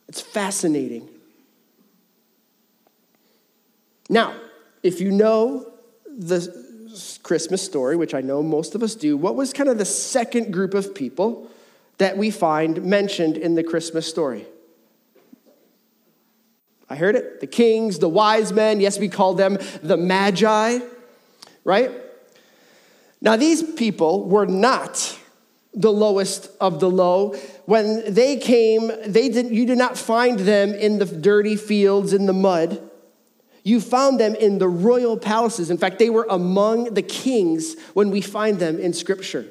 It's 0.07 0.21
fascinating. 0.21 1.07
Now, 4.09 4.35
if 4.83 4.99
you 4.99 5.11
know 5.11 5.71
the 6.05 6.60
Christmas 7.31 7.61
story, 7.61 7.95
which 7.95 8.13
I 8.13 8.19
know 8.19 8.43
most 8.43 8.75
of 8.75 8.83
us 8.83 8.93
do, 8.93 9.15
what 9.15 9.37
was 9.37 9.53
kind 9.53 9.69
of 9.69 9.77
the 9.77 9.85
second 9.85 10.51
group 10.51 10.73
of 10.73 10.93
people 10.93 11.49
that 11.97 12.17
we 12.17 12.29
find 12.29 12.83
mentioned 12.83 13.37
in 13.37 13.55
the 13.55 13.63
Christmas 13.63 14.05
story? 14.05 14.45
I 16.89 16.97
heard 16.97 17.15
it. 17.15 17.39
The 17.39 17.47
kings, 17.47 17.99
the 17.99 18.09
wise 18.09 18.51
men. 18.51 18.81
Yes, 18.81 18.99
we 18.99 19.07
call 19.07 19.33
them 19.33 19.57
the 19.81 19.95
magi, 19.95 20.79
right? 21.63 21.91
Now, 23.21 23.37
these 23.37 23.63
people 23.63 24.27
were 24.27 24.45
not 24.45 25.17
the 25.73 25.89
lowest 25.89 26.49
of 26.59 26.81
the 26.81 26.91
low. 26.91 27.35
When 27.65 28.13
they 28.13 28.35
came, 28.35 28.91
they 29.07 29.29
did, 29.29 29.51
you 29.51 29.65
did 29.65 29.77
not 29.77 29.97
find 29.97 30.37
them 30.37 30.73
in 30.73 30.99
the 30.99 31.05
dirty 31.05 31.55
fields 31.55 32.11
in 32.11 32.25
the 32.25 32.33
mud. 32.33 32.90
You 33.63 33.79
found 33.79 34.19
them 34.19 34.35
in 34.35 34.57
the 34.57 34.67
royal 34.67 35.17
palaces. 35.17 35.69
In 35.69 35.77
fact, 35.77 35.99
they 35.99 36.09
were 36.09 36.25
among 36.29 36.93
the 36.93 37.01
kings 37.01 37.75
when 37.93 38.09
we 38.09 38.21
find 38.21 38.59
them 38.59 38.79
in 38.79 38.93
Scripture. 38.93 39.45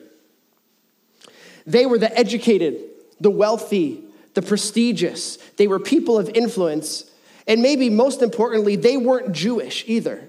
They 1.66 1.86
were 1.86 1.98
the 1.98 2.16
educated, 2.18 2.82
the 3.20 3.30
wealthy, 3.30 4.02
the 4.34 4.42
prestigious. 4.42 5.36
They 5.56 5.68
were 5.68 5.78
people 5.78 6.18
of 6.18 6.28
influence. 6.30 7.10
And 7.46 7.62
maybe 7.62 7.90
most 7.90 8.22
importantly, 8.22 8.76
they 8.76 8.96
weren't 8.96 9.32
Jewish 9.32 9.84
either. 9.86 10.28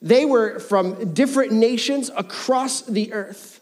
They 0.00 0.24
were 0.24 0.58
from 0.58 1.14
different 1.14 1.52
nations 1.52 2.10
across 2.16 2.82
the 2.82 3.12
earth. 3.12 3.55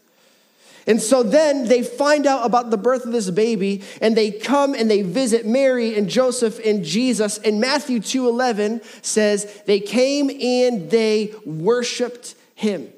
And 0.87 1.01
so 1.01 1.23
then 1.23 1.67
they 1.67 1.81
find 1.81 2.27
out 2.27 2.45
about 2.45 2.69
the 2.69 2.77
birth 2.77 3.05
of 3.05 3.11
this 3.11 3.29
baby 3.31 3.81
and 4.01 4.15
they 4.15 4.29
come 4.29 4.75
and 4.75 4.89
they 4.89 5.01
visit 5.01 5.45
Mary 5.45 5.95
and 5.95 6.07
Joseph 6.07 6.59
and 6.63 6.83
Jesus. 6.83 7.39
And 7.39 7.59
Matthew 7.59 7.99
2:11 7.99 8.81
says 9.01 9.61
they 9.65 9.79
came 9.79 10.29
and 10.29 10.91
they 10.91 11.33
worshiped 11.45 12.35
him. 12.53 12.91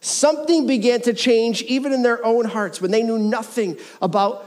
Something 0.00 0.66
began 0.68 1.00
to 1.02 1.12
change 1.12 1.62
even 1.62 1.92
in 1.92 2.02
their 2.02 2.24
own 2.24 2.44
hearts 2.44 2.80
when 2.80 2.92
they 2.92 3.02
knew 3.02 3.18
nothing 3.18 3.76
about 4.00 4.44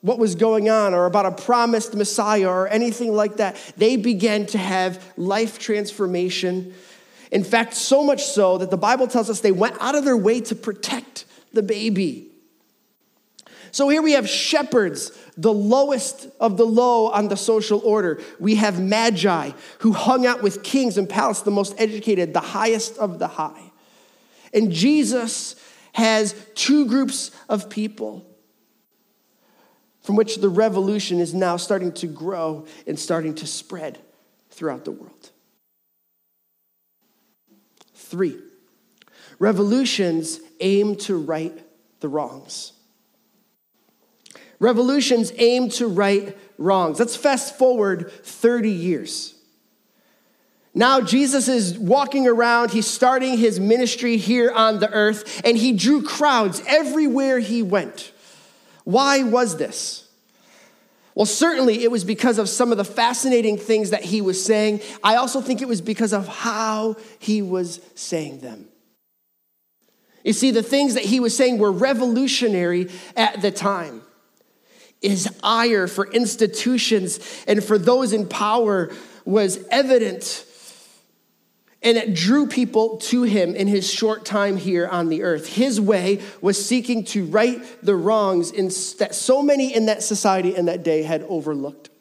what 0.00 0.18
was 0.18 0.36
going 0.36 0.68
on 0.68 0.94
or 0.94 1.06
about 1.06 1.26
a 1.26 1.32
promised 1.32 1.94
Messiah 1.94 2.48
or 2.48 2.68
anything 2.68 3.12
like 3.12 3.36
that. 3.36 3.56
They 3.76 3.96
began 3.96 4.46
to 4.46 4.58
have 4.58 5.04
life 5.16 5.58
transformation. 5.58 6.74
In 7.32 7.42
fact, 7.42 7.74
so 7.74 8.04
much 8.04 8.24
so 8.24 8.58
that 8.58 8.70
the 8.70 8.76
Bible 8.76 9.08
tells 9.08 9.28
us 9.28 9.40
they 9.40 9.52
went 9.52 9.76
out 9.80 9.94
of 9.94 10.04
their 10.04 10.16
way 10.16 10.40
to 10.42 10.54
protect 10.54 11.24
the 11.52 11.62
baby. 11.62 12.28
So 13.72 13.88
here 13.88 14.02
we 14.02 14.12
have 14.12 14.28
shepherds, 14.28 15.18
the 15.36 15.52
lowest 15.52 16.28
of 16.38 16.58
the 16.58 16.66
low 16.66 17.08
on 17.08 17.28
the 17.28 17.38
social 17.38 17.80
order. 17.80 18.20
We 18.38 18.56
have 18.56 18.78
magi 18.80 19.52
who 19.78 19.92
hung 19.92 20.26
out 20.26 20.42
with 20.42 20.62
kings 20.62 20.98
and 20.98 21.08
palace, 21.08 21.40
the 21.40 21.50
most 21.50 21.74
educated, 21.78 22.34
the 22.34 22.40
highest 22.40 22.98
of 22.98 23.18
the 23.18 23.28
high. 23.28 23.72
And 24.52 24.70
Jesus 24.70 25.56
has 25.94 26.34
two 26.54 26.86
groups 26.86 27.30
of 27.48 27.70
people 27.70 28.26
from 30.02 30.16
which 30.16 30.36
the 30.36 30.48
revolution 30.50 31.18
is 31.18 31.32
now 31.32 31.56
starting 31.56 31.92
to 31.92 32.06
grow 32.06 32.66
and 32.86 32.98
starting 32.98 33.34
to 33.36 33.46
spread 33.46 33.98
throughout 34.50 34.84
the 34.84 34.90
world. 34.90 35.30
Three, 37.94 38.38
revolutions 39.42 40.38
aim 40.60 40.94
to 40.94 41.16
right 41.16 41.66
the 41.98 42.08
wrongs. 42.08 42.74
Revolutions 44.60 45.32
aim 45.36 45.68
to 45.68 45.88
right 45.88 46.38
wrongs. 46.58 47.00
Let's 47.00 47.16
fast 47.16 47.58
forward 47.58 48.12
30 48.22 48.70
years. 48.70 49.34
Now, 50.74 51.00
Jesus 51.00 51.48
is 51.48 51.76
walking 51.76 52.28
around, 52.28 52.70
he's 52.70 52.86
starting 52.86 53.36
his 53.36 53.58
ministry 53.58 54.16
here 54.16 54.52
on 54.52 54.78
the 54.78 54.88
earth, 54.92 55.42
and 55.44 55.56
he 55.56 55.72
drew 55.72 56.04
crowds 56.04 56.62
everywhere 56.68 57.40
he 57.40 57.64
went. 57.64 58.12
Why 58.84 59.24
was 59.24 59.56
this? 59.56 60.08
Well, 61.16 61.26
certainly 61.26 61.82
it 61.82 61.90
was 61.90 62.04
because 62.04 62.38
of 62.38 62.48
some 62.48 62.70
of 62.70 62.78
the 62.78 62.84
fascinating 62.84 63.58
things 63.58 63.90
that 63.90 64.04
he 64.04 64.20
was 64.20 64.42
saying. 64.42 64.82
I 65.02 65.16
also 65.16 65.40
think 65.40 65.60
it 65.60 65.68
was 65.68 65.80
because 65.80 66.12
of 66.12 66.28
how 66.28 66.94
he 67.18 67.42
was 67.42 67.80
saying 67.96 68.38
them. 68.38 68.68
You 70.24 70.32
see, 70.32 70.50
the 70.50 70.62
things 70.62 70.94
that 70.94 71.04
he 71.04 71.20
was 71.20 71.36
saying 71.36 71.58
were 71.58 71.72
revolutionary 71.72 72.90
at 73.16 73.42
the 73.42 73.50
time. 73.50 74.02
His 75.00 75.28
ire 75.42 75.88
for 75.88 76.06
institutions 76.10 77.18
and 77.48 77.62
for 77.62 77.76
those 77.76 78.12
in 78.12 78.28
power 78.28 78.92
was 79.24 79.64
evident, 79.70 80.46
and 81.82 81.96
it 81.96 82.14
drew 82.14 82.46
people 82.46 82.98
to 82.98 83.24
him 83.24 83.56
in 83.56 83.66
his 83.66 83.92
short 83.92 84.24
time 84.24 84.56
here 84.56 84.86
on 84.86 85.08
the 85.08 85.22
earth. 85.22 85.48
His 85.48 85.80
way 85.80 86.20
was 86.40 86.64
seeking 86.64 87.04
to 87.06 87.24
right 87.24 87.60
the 87.82 87.96
wrongs 87.96 88.52
in, 88.52 88.66
that 88.98 89.14
so 89.14 89.42
many 89.42 89.74
in 89.74 89.86
that 89.86 90.04
society 90.04 90.54
in 90.54 90.66
that 90.66 90.84
day 90.84 91.02
had 91.02 91.22
overlooked 91.24 91.91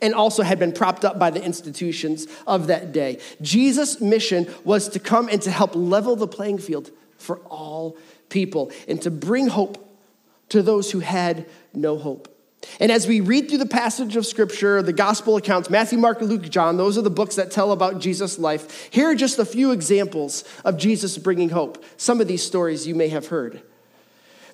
and 0.00 0.14
also 0.14 0.42
had 0.42 0.58
been 0.58 0.72
propped 0.72 1.04
up 1.04 1.18
by 1.18 1.30
the 1.30 1.42
institutions 1.42 2.26
of 2.46 2.66
that 2.66 2.92
day. 2.92 3.18
Jesus' 3.40 4.00
mission 4.00 4.46
was 4.64 4.88
to 4.90 4.98
come 4.98 5.28
and 5.28 5.40
to 5.42 5.50
help 5.50 5.74
level 5.74 6.16
the 6.16 6.28
playing 6.28 6.58
field 6.58 6.90
for 7.18 7.38
all 7.46 7.96
people 8.28 8.70
and 8.88 9.00
to 9.02 9.10
bring 9.10 9.48
hope 9.48 9.82
to 10.48 10.62
those 10.62 10.90
who 10.90 11.00
had 11.00 11.46
no 11.74 11.98
hope. 11.98 12.32
And 12.80 12.90
as 12.90 13.06
we 13.06 13.20
read 13.20 13.48
through 13.48 13.58
the 13.58 13.66
passage 13.66 14.16
of 14.16 14.26
scripture, 14.26 14.82
the 14.82 14.92
gospel 14.92 15.36
accounts, 15.36 15.70
Matthew, 15.70 15.98
Mark, 15.98 16.20
Luke, 16.20 16.48
John, 16.50 16.76
those 16.76 16.98
are 16.98 17.02
the 17.02 17.10
books 17.10 17.36
that 17.36 17.50
tell 17.50 17.72
about 17.72 18.00
Jesus' 18.00 18.38
life. 18.38 18.88
Here 18.90 19.06
are 19.06 19.14
just 19.14 19.38
a 19.38 19.44
few 19.44 19.72
examples 19.72 20.44
of 20.64 20.76
Jesus 20.76 21.16
bringing 21.16 21.50
hope. 21.50 21.84
Some 21.96 22.20
of 22.20 22.28
these 22.28 22.42
stories 22.42 22.86
you 22.86 22.94
may 22.94 23.08
have 23.08 23.28
heard. 23.28 23.62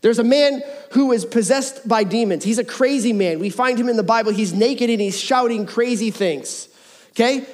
There's 0.03 0.19
a 0.19 0.25
man 0.25 0.63
who 0.91 1.13
is 1.13 1.25
possessed 1.25 1.89
by 1.89 2.05
demons. 2.05 2.45
He's 2.45 2.59
a 2.59 2.65
crazy 2.65 3.13
man. 3.13 3.39
We 3.39 3.51
find 3.51 3.79
him 3.79 3.89
in 3.89 3.97
the 3.97 4.03
Bible. 4.03 4.33
He's 4.33 4.53
naked 4.53 4.91
and 4.91 5.01
he's 5.01 5.19
shouting 5.19 5.65
crazy 5.65 6.11
things. 6.11 6.69
Okay? 7.11 7.47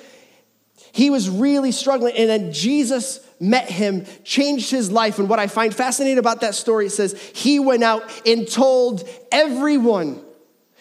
He 0.92 1.10
was 1.10 1.28
really 1.28 1.72
struggling. 1.72 2.16
And 2.16 2.28
then 2.28 2.52
Jesus 2.52 3.20
met 3.38 3.70
him, 3.70 4.06
changed 4.24 4.70
his 4.70 4.90
life. 4.90 5.18
And 5.18 5.28
what 5.28 5.38
I 5.38 5.46
find 5.46 5.74
fascinating 5.74 6.18
about 6.18 6.40
that 6.40 6.54
story, 6.54 6.86
it 6.86 6.90
says 6.90 7.12
he 7.34 7.60
went 7.60 7.84
out 7.84 8.02
and 8.26 8.48
told 8.48 9.06
everyone. 9.30 10.22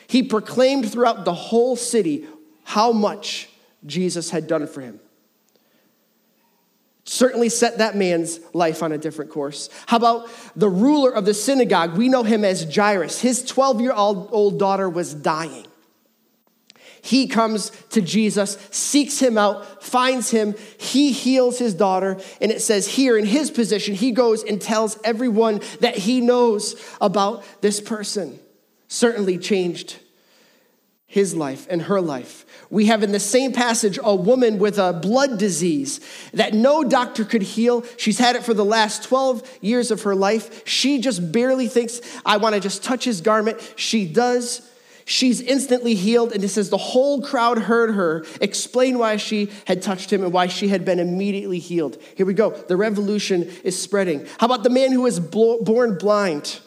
He 0.07 0.23
proclaimed 0.23 0.89
throughout 0.89 1.25
the 1.25 1.33
whole 1.33 1.75
city 1.75 2.25
how 2.63 2.93
much 2.93 3.49
Jesus 3.85 4.29
had 4.29 4.47
done 4.47 4.67
for 4.67 4.79
him 4.79 5.01
certainly 7.07 7.47
set 7.49 7.77
that 7.77 7.95
man's 7.95 8.39
life 8.53 8.83
on 8.83 8.91
a 8.91 8.97
different 8.97 9.31
course. 9.31 9.69
How 9.87 9.97
about 9.97 10.29
the 10.55 10.69
ruler 10.69 11.09
of 11.09 11.25
the 11.25 11.33
synagogue? 11.33 11.97
We 11.97 12.09
know 12.09 12.23
him 12.23 12.43
as 12.43 12.75
Jairus. 12.75 13.21
His 13.21 13.43
12 13.43 13.81
year 13.81 13.93
old 13.93 14.59
daughter 14.59 14.89
was 14.89 15.13
dying. 15.13 15.65
He 17.01 17.27
comes 17.27 17.69
to 17.91 18.01
Jesus, 18.01 18.57
seeks 18.71 19.19
him 19.19 19.37
out, 19.37 19.81
finds 19.81 20.29
him, 20.29 20.55
he 20.77 21.13
heals 21.13 21.57
his 21.57 21.73
daughter, 21.73 22.19
and 22.41 22.51
it 22.51 22.61
says 22.61 22.85
here 22.85 23.17
in 23.17 23.25
his 23.25 23.49
position, 23.49 23.95
he 23.95 24.11
goes 24.11 24.43
and 24.43 24.59
tells 24.59 24.99
everyone 25.05 25.61
that 25.79 25.95
he 25.95 26.19
knows 26.19 26.75
about 26.99 27.45
this 27.61 27.79
person. 27.79 28.39
Certainly 28.89 29.37
changed 29.37 29.99
his 31.07 31.33
life 31.33 31.65
and 31.69 31.83
her 31.83 32.01
life. 32.01 32.45
We 32.69 32.87
have 32.87 33.01
in 33.01 33.13
the 33.13 33.19
same 33.19 33.53
passage 33.53 33.97
a 34.03 34.13
woman 34.13 34.59
with 34.59 34.77
a 34.77 34.91
blood 34.91 35.39
disease 35.39 36.01
that 36.33 36.53
no 36.53 36.83
doctor 36.83 37.23
could 37.23 37.41
heal. 37.41 37.85
She's 37.95 38.19
had 38.19 38.35
it 38.35 38.43
for 38.43 38.53
the 38.53 38.65
last 38.65 39.03
12 39.03 39.59
years 39.61 39.89
of 39.89 40.03
her 40.03 40.13
life. 40.13 40.67
She 40.67 40.99
just 40.99 41.31
barely 41.31 41.69
thinks, 41.69 42.01
I 42.25 42.35
want 42.37 42.55
to 42.55 42.61
just 42.61 42.83
touch 42.83 43.05
his 43.05 43.21
garment. 43.21 43.57
She 43.77 44.05
does. 44.05 44.69
She's 45.05 45.39
instantly 45.39 45.95
healed. 45.95 46.33
And 46.33 46.43
it 46.43 46.49
says 46.49 46.69
the 46.69 46.77
whole 46.77 47.21
crowd 47.21 47.57
heard 47.57 47.95
her 47.95 48.25
explain 48.41 48.99
why 48.99 49.15
she 49.15 49.49
had 49.65 49.81
touched 49.81 50.11
him 50.11 50.23
and 50.23 50.33
why 50.33 50.47
she 50.47 50.67
had 50.67 50.83
been 50.83 50.99
immediately 50.99 51.59
healed. 51.59 51.97
Here 52.17 52.25
we 52.25 52.33
go. 52.33 52.49
The 52.49 52.75
revolution 52.75 53.49
is 53.63 53.81
spreading. 53.81 54.27
How 54.39 54.47
about 54.47 54.63
the 54.63 54.69
man 54.69 54.91
who 54.91 55.03
was 55.03 55.21
born 55.21 55.97
blind? 55.97 56.59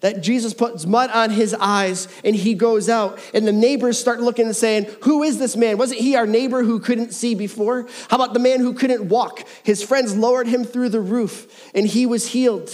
That 0.00 0.22
Jesus 0.22 0.54
puts 0.54 0.86
mud 0.86 1.10
on 1.10 1.30
his 1.30 1.54
eyes 1.54 2.08
and 2.24 2.34
he 2.34 2.54
goes 2.54 2.88
out. 2.88 3.18
And 3.32 3.46
the 3.46 3.52
neighbors 3.52 3.98
start 3.98 4.20
looking 4.20 4.46
and 4.46 4.56
saying, 4.56 4.86
Who 5.02 5.22
is 5.22 5.38
this 5.38 5.56
man? 5.56 5.78
Wasn't 5.78 6.00
he 6.00 6.16
our 6.16 6.26
neighbor 6.26 6.62
who 6.62 6.80
couldn't 6.80 7.12
see 7.12 7.34
before? 7.34 7.86
How 8.08 8.16
about 8.16 8.34
the 8.34 8.40
man 8.40 8.60
who 8.60 8.74
couldn't 8.74 9.08
walk? 9.08 9.46
His 9.62 9.82
friends 9.82 10.16
lowered 10.16 10.46
him 10.46 10.64
through 10.64 10.90
the 10.90 11.00
roof 11.00 11.70
and 11.74 11.86
he 11.86 12.06
was 12.06 12.28
healed. 12.28 12.70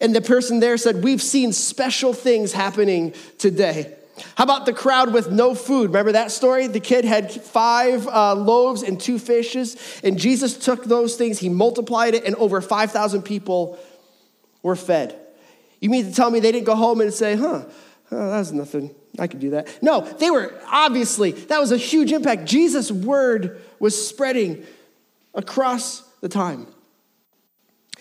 And 0.00 0.14
the 0.14 0.22
person 0.22 0.60
there 0.60 0.76
said, 0.76 1.04
We've 1.04 1.22
seen 1.22 1.52
special 1.52 2.12
things 2.12 2.52
happening 2.52 3.14
today. 3.38 3.96
How 4.34 4.44
about 4.44 4.66
the 4.66 4.72
crowd 4.72 5.12
with 5.12 5.30
no 5.30 5.54
food? 5.54 5.88
Remember 5.88 6.12
that 6.12 6.30
story? 6.30 6.66
The 6.66 6.80
kid 6.80 7.04
had 7.04 7.32
five 7.32 8.06
uh, 8.06 8.34
loaves 8.34 8.82
and 8.82 9.00
two 9.00 9.18
fishes, 9.18 9.76
and 10.02 10.18
Jesus 10.18 10.58
took 10.58 10.84
those 10.84 11.16
things, 11.16 11.38
he 11.38 11.48
multiplied 11.48 12.14
it, 12.14 12.24
and 12.24 12.34
over 12.36 12.60
5,000 12.60 13.22
people 13.22 13.78
were 14.62 14.76
fed. 14.76 15.19
You 15.80 15.90
mean 15.90 16.06
to 16.06 16.14
tell 16.14 16.30
me 16.30 16.40
they 16.40 16.52
didn't 16.52 16.66
go 16.66 16.76
home 16.76 17.00
and 17.00 17.12
say, 17.12 17.36
huh, 17.36 17.64
oh, 18.12 18.28
was 18.28 18.52
nothing. 18.52 18.94
I 19.18 19.26
could 19.26 19.40
do 19.40 19.50
that. 19.50 19.82
No, 19.82 20.02
they 20.02 20.30
were 20.30 20.60
obviously, 20.66 21.32
that 21.32 21.58
was 21.58 21.72
a 21.72 21.76
huge 21.76 22.12
impact. 22.12 22.44
Jesus' 22.44 22.92
word 22.92 23.60
was 23.78 24.08
spreading 24.08 24.64
across 25.34 26.02
the 26.20 26.28
time. 26.28 26.66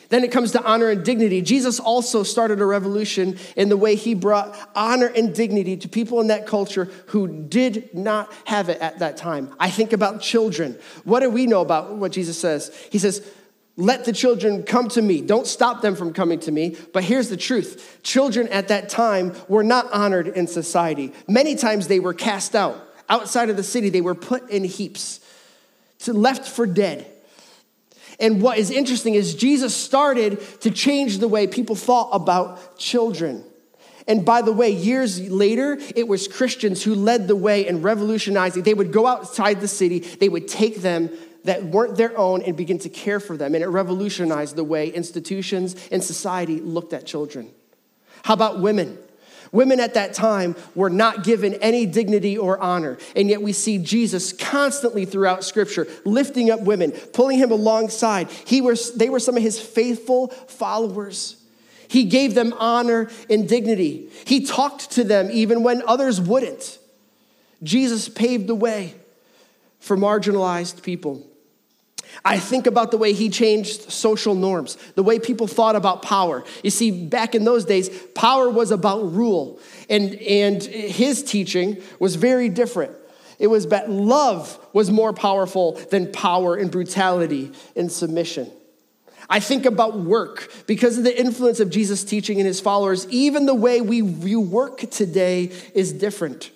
Then 0.09 0.23
it 0.23 0.31
comes 0.31 0.51
to 0.53 0.63
honor 0.63 0.89
and 0.89 1.05
dignity. 1.05 1.41
Jesus 1.41 1.79
also 1.79 2.23
started 2.23 2.59
a 2.61 2.65
revolution 2.65 3.37
in 3.55 3.69
the 3.69 3.77
way 3.77 3.95
he 3.95 4.15
brought 4.15 4.57
honor 4.75 5.05
and 5.05 5.33
dignity 5.35 5.77
to 5.77 5.87
people 5.87 6.19
in 6.19 6.27
that 6.27 6.47
culture 6.47 6.85
who 7.07 7.27
did 7.27 7.93
not 7.93 8.31
have 8.45 8.69
it 8.69 8.81
at 8.81 8.99
that 8.99 9.17
time. 9.17 9.53
I 9.59 9.69
think 9.69 9.93
about 9.93 10.21
children. 10.21 10.79
What 11.03 11.19
do 11.19 11.29
we 11.29 11.45
know 11.45 11.61
about 11.61 11.95
what 11.95 12.11
Jesus 12.11 12.39
says? 12.39 12.75
He 12.91 12.97
says, 12.97 13.25
let 13.79 14.03
the 14.03 14.11
children 14.11 14.63
come 14.63 14.89
to 14.89 15.01
me. 15.01 15.21
Don't 15.21 15.47
stop 15.47 15.81
them 15.81 15.95
from 15.95 16.11
coming 16.11 16.39
to 16.41 16.51
me. 16.51 16.75
But 16.93 17.05
here's 17.05 17.29
the 17.29 17.37
truth 17.37 17.99
children 18.03 18.49
at 18.49 18.67
that 18.67 18.89
time 18.89 19.33
were 19.47 19.63
not 19.63 19.91
honored 19.93 20.27
in 20.27 20.47
society. 20.47 21.13
Many 21.27 21.55
times 21.55 21.87
they 21.87 21.99
were 21.99 22.13
cast 22.13 22.55
out. 22.55 22.77
Outside 23.07 23.49
of 23.49 23.55
the 23.55 23.63
city, 23.63 23.89
they 23.89 24.01
were 24.01 24.15
put 24.15 24.49
in 24.49 24.63
heaps, 24.63 25.19
to 25.99 26.13
left 26.13 26.45
for 26.45 26.67
dead. 26.67 27.09
And 28.19 28.41
what 28.41 28.57
is 28.57 28.69
interesting 28.69 29.15
is 29.15 29.33
Jesus 29.33 29.75
started 29.75 30.41
to 30.61 30.69
change 30.69 31.19
the 31.19 31.27
way 31.27 31.47
people 31.47 31.75
thought 31.75 32.09
about 32.11 32.77
children. 32.77 33.45
And 34.07 34.25
by 34.25 34.41
the 34.41 34.51
way, 34.51 34.71
years 34.71 35.21
later, 35.29 35.77
it 35.95 36.07
was 36.07 36.27
Christians 36.27 36.83
who 36.83 36.95
led 36.95 37.27
the 37.27 37.35
way 37.35 37.65
in 37.65 37.81
revolutionizing. 37.81 38.63
They 38.63 38.73
would 38.73 38.91
go 38.91 39.07
outside 39.07 39.61
the 39.61 39.67
city, 39.67 39.99
they 39.99 40.29
would 40.29 40.47
take 40.47 40.81
them 40.81 41.09
that 41.49 41.63
weren't 41.63 41.97
their 41.97 42.15
own 42.15 42.43
and 42.43 42.55
begin 42.55 42.77
to 42.77 42.89
care 42.89 43.19
for 43.19 43.35
them. 43.35 43.55
And 43.55 43.63
it 43.63 43.67
revolutionized 43.67 44.55
the 44.55 44.63
way 44.63 44.89
institutions 44.89 45.75
and 45.91 46.03
society 46.03 46.61
looked 46.61 46.93
at 46.93 47.07
children. 47.07 47.49
How 48.23 48.35
about 48.35 48.59
women? 48.59 48.99
Women 49.51 49.79
at 49.79 49.95
that 49.95 50.13
time 50.13 50.55
were 50.75 50.91
not 50.91 51.23
given 51.23 51.55
any 51.55 51.87
dignity 51.87 52.37
or 52.37 52.59
honor. 52.59 52.99
And 53.15 53.29
yet 53.29 53.41
we 53.41 53.51
see 53.51 53.79
Jesus 53.79 54.31
constantly 54.31 55.05
throughout 55.05 55.43
Scripture 55.43 55.87
lifting 56.05 56.51
up 56.51 56.61
women, 56.61 56.91
pulling 56.91 57.39
him 57.39 57.49
alongside. 57.49 58.29
He 58.29 58.61
was, 58.61 58.93
they 58.93 59.09
were 59.09 59.19
some 59.19 59.35
of 59.35 59.41
his 59.41 59.59
faithful 59.59 60.27
followers. 60.27 61.43
He 61.87 62.03
gave 62.03 62.35
them 62.35 62.53
honor 62.59 63.09
and 63.27 63.49
dignity. 63.49 64.09
He 64.25 64.45
talked 64.45 64.91
to 64.91 65.03
them 65.03 65.29
even 65.31 65.63
when 65.63 65.81
others 65.87 66.21
wouldn't. 66.21 66.77
Jesus 67.63 68.07
paved 68.07 68.45
the 68.45 68.53
way 68.53 68.93
for 69.79 69.97
marginalized 69.97 70.83
people. 70.83 71.25
I 72.25 72.39
think 72.39 72.67
about 72.67 72.91
the 72.91 72.97
way 72.97 73.13
he 73.13 73.29
changed 73.29 73.91
social 73.91 74.35
norms, 74.35 74.77
the 74.95 75.03
way 75.03 75.19
people 75.19 75.47
thought 75.47 75.75
about 75.75 76.01
power. 76.01 76.43
You 76.63 76.69
see, 76.69 76.91
back 77.07 77.35
in 77.35 77.45
those 77.45 77.65
days, 77.65 77.89
power 78.15 78.49
was 78.49 78.71
about 78.71 79.13
rule, 79.13 79.59
and, 79.89 80.15
and 80.15 80.61
his 80.63 81.23
teaching 81.23 81.81
was 81.99 82.15
very 82.15 82.49
different. 82.49 82.93
It 83.39 83.47
was 83.47 83.67
that 83.67 83.89
love 83.89 84.59
was 84.73 84.91
more 84.91 85.13
powerful 85.13 85.73
than 85.91 86.11
power 86.11 86.55
and 86.55 86.69
brutality 86.69 87.53
and 87.75 87.91
submission. 87.91 88.51
I 89.29 89.39
think 89.39 89.65
about 89.65 89.97
work 89.97 90.51
because 90.65 90.97
of 90.97 91.03
the 91.03 91.17
influence 91.17 91.59
of 91.59 91.69
Jesus' 91.69 92.03
teaching 92.03 92.39
and 92.39 92.47
his 92.47 92.59
followers. 92.59 93.07
Even 93.09 93.45
the 93.45 93.55
way 93.55 93.79
we 93.79 94.01
view 94.01 94.41
work 94.41 94.79
today 94.89 95.51
is 95.73 95.93
different. 95.93 96.51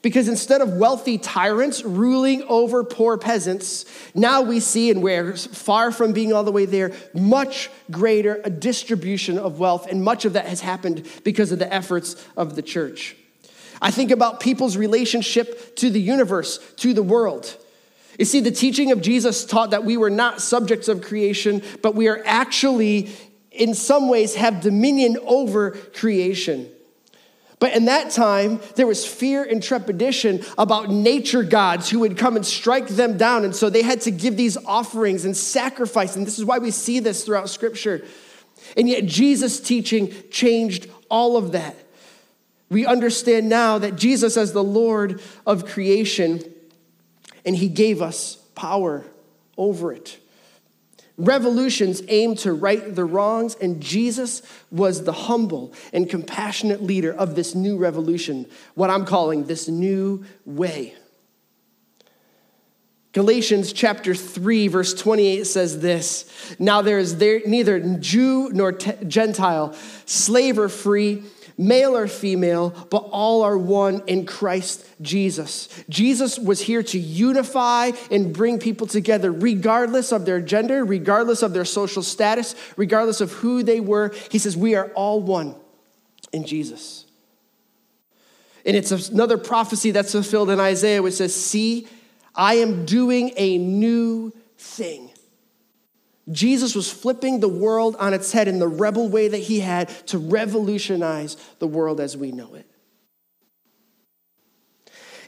Because 0.00 0.28
instead 0.28 0.60
of 0.60 0.74
wealthy 0.74 1.18
tyrants 1.18 1.82
ruling 1.84 2.42
over 2.44 2.84
poor 2.84 3.18
peasants, 3.18 3.84
now 4.14 4.42
we 4.42 4.60
see, 4.60 4.90
and 4.90 5.02
we're 5.02 5.36
far 5.36 5.90
from 5.90 6.12
being 6.12 6.32
all 6.32 6.44
the 6.44 6.52
way 6.52 6.66
there, 6.66 6.92
much 7.14 7.68
greater 7.90 8.40
a 8.44 8.50
distribution 8.50 9.38
of 9.38 9.58
wealth, 9.58 9.88
and 9.90 10.04
much 10.04 10.24
of 10.24 10.34
that 10.34 10.46
has 10.46 10.60
happened 10.60 11.06
because 11.24 11.50
of 11.50 11.58
the 11.58 11.72
efforts 11.72 12.24
of 12.36 12.54
the 12.54 12.62
church. 12.62 13.16
I 13.82 13.90
think 13.90 14.10
about 14.10 14.40
people's 14.40 14.76
relationship 14.76 15.76
to 15.76 15.90
the 15.90 16.00
universe, 16.00 16.58
to 16.76 16.92
the 16.94 17.02
world. 17.02 17.56
You 18.18 18.24
see, 18.24 18.40
the 18.40 18.50
teaching 18.50 18.90
of 18.90 19.00
Jesus 19.00 19.44
taught 19.44 19.70
that 19.70 19.84
we 19.84 19.96
were 19.96 20.10
not 20.10 20.40
subjects 20.40 20.88
of 20.88 21.02
creation, 21.02 21.62
but 21.82 21.94
we 21.94 22.08
are 22.08 22.22
actually, 22.24 23.10
in 23.52 23.74
some 23.74 24.08
ways, 24.08 24.34
have 24.34 24.60
dominion 24.60 25.16
over 25.24 25.72
creation. 25.72 26.68
But 27.60 27.74
in 27.74 27.86
that 27.86 28.10
time, 28.10 28.60
there 28.76 28.86
was 28.86 29.04
fear 29.04 29.42
and 29.42 29.62
trepidation 29.62 30.44
about 30.56 30.90
nature 30.90 31.42
gods 31.42 31.90
who 31.90 32.00
would 32.00 32.16
come 32.16 32.36
and 32.36 32.46
strike 32.46 32.86
them 32.86 33.16
down. 33.16 33.44
And 33.44 33.54
so 33.54 33.68
they 33.68 33.82
had 33.82 34.00
to 34.02 34.12
give 34.12 34.36
these 34.36 34.56
offerings 34.58 35.24
and 35.24 35.36
sacrifice. 35.36 36.14
And 36.14 36.26
this 36.26 36.38
is 36.38 36.44
why 36.44 36.58
we 36.58 36.70
see 36.70 37.00
this 37.00 37.24
throughout 37.24 37.48
Scripture. 37.48 38.04
And 38.76 38.88
yet, 38.88 39.06
Jesus' 39.06 39.60
teaching 39.60 40.12
changed 40.30 40.88
all 41.10 41.36
of 41.36 41.52
that. 41.52 41.76
We 42.70 42.86
understand 42.86 43.48
now 43.48 43.78
that 43.78 43.96
Jesus, 43.96 44.36
as 44.36 44.52
the 44.52 44.62
Lord 44.62 45.20
of 45.46 45.64
creation, 45.64 46.42
and 47.44 47.56
He 47.56 47.68
gave 47.68 48.02
us 48.02 48.36
power 48.54 49.04
over 49.56 49.92
it. 49.92 50.18
Revolutions 51.18 52.00
aim 52.06 52.36
to 52.36 52.52
right 52.52 52.94
the 52.94 53.04
wrongs, 53.04 53.56
and 53.56 53.82
Jesus 53.82 54.40
was 54.70 55.02
the 55.02 55.12
humble 55.12 55.74
and 55.92 56.08
compassionate 56.08 56.80
leader 56.80 57.12
of 57.12 57.34
this 57.34 57.56
new 57.56 57.76
revolution, 57.76 58.46
what 58.74 58.88
I'm 58.88 59.04
calling 59.04 59.44
this 59.44 59.66
new 59.66 60.24
way. 60.46 60.94
Galatians 63.12 63.72
chapter 63.72 64.14
3, 64.14 64.68
verse 64.68 64.94
28 64.94 65.44
says 65.44 65.80
this 65.80 66.54
Now 66.60 66.82
there 66.82 67.00
is 67.00 67.16
there 67.16 67.40
neither 67.44 67.80
Jew 67.98 68.50
nor 68.52 68.70
Gentile, 68.70 69.74
slave 70.06 70.56
or 70.56 70.68
free 70.68 71.24
male 71.58 71.96
or 71.96 72.06
female, 72.06 72.70
but 72.88 73.08
all 73.10 73.42
are 73.42 73.58
one 73.58 74.02
in 74.06 74.24
Christ 74.24 74.86
Jesus. 75.02 75.68
Jesus 75.88 76.38
was 76.38 76.60
here 76.60 76.82
to 76.84 76.98
unify 76.98 77.90
and 78.10 78.32
bring 78.32 78.58
people 78.58 78.86
together, 78.86 79.32
regardless 79.32 80.12
of 80.12 80.24
their 80.24 80.40
gender, 80.40 80.84
regardless 80.84 81.42
of 81.42 81.52
their 81.52 81.64
social 81.64 82.02
status, 82.02 82.54
regardless 82.76 83.20
of 83.20 83.32
who 83.32 83.62
they 83.64 83.80
were. 83.80 84.14
He 84.30 84.38
says, 84.38 84.56
We 84.56 84.76
are 84.76 84.86
all 84.94 85.20
one 85.20 85.56
in 86.32 86.46
Jesus. 86.46 87.04
And 88.64 88.76
it's 88.76 88.92
another 89.10 89.38
prophecy 89.38 89.90
that's 89.90 90.12
fulfilled 90.12 90.50
in 90.50 90.60
Isaiah, 90.60 91.02
which 91.02 91.14
says, 91.14 91.34
See, 91.34 91.88
I 92.34 92.54
am 92.54 92.86
doing 92.86 93.32
a 93.36 93.58
new 93.58 94.32
thing. 94.56 95.10
Jesus 96.30 96.74
was 96.74 96.90
flipping 96.90 97.40
the 97.40 97.48
world 97.48 97.96
on 97.98 98.14
its 98.14 98.32
head 98.32 98.48
in 98.48 98.58
the 98.58 98.68
rebel 98.68 99.08
way 99.08 99.28
that 99.28 99.38
he 99.38 99.60
had 99.60 99.88
to 100.08 100.18
revolutionize 100.18 101.36
the 101.58 101.66
world 101.66 102.00
as 102.00 102.16
we 102.16 102.32
know 102.32 102.54
it. 102.54 102.66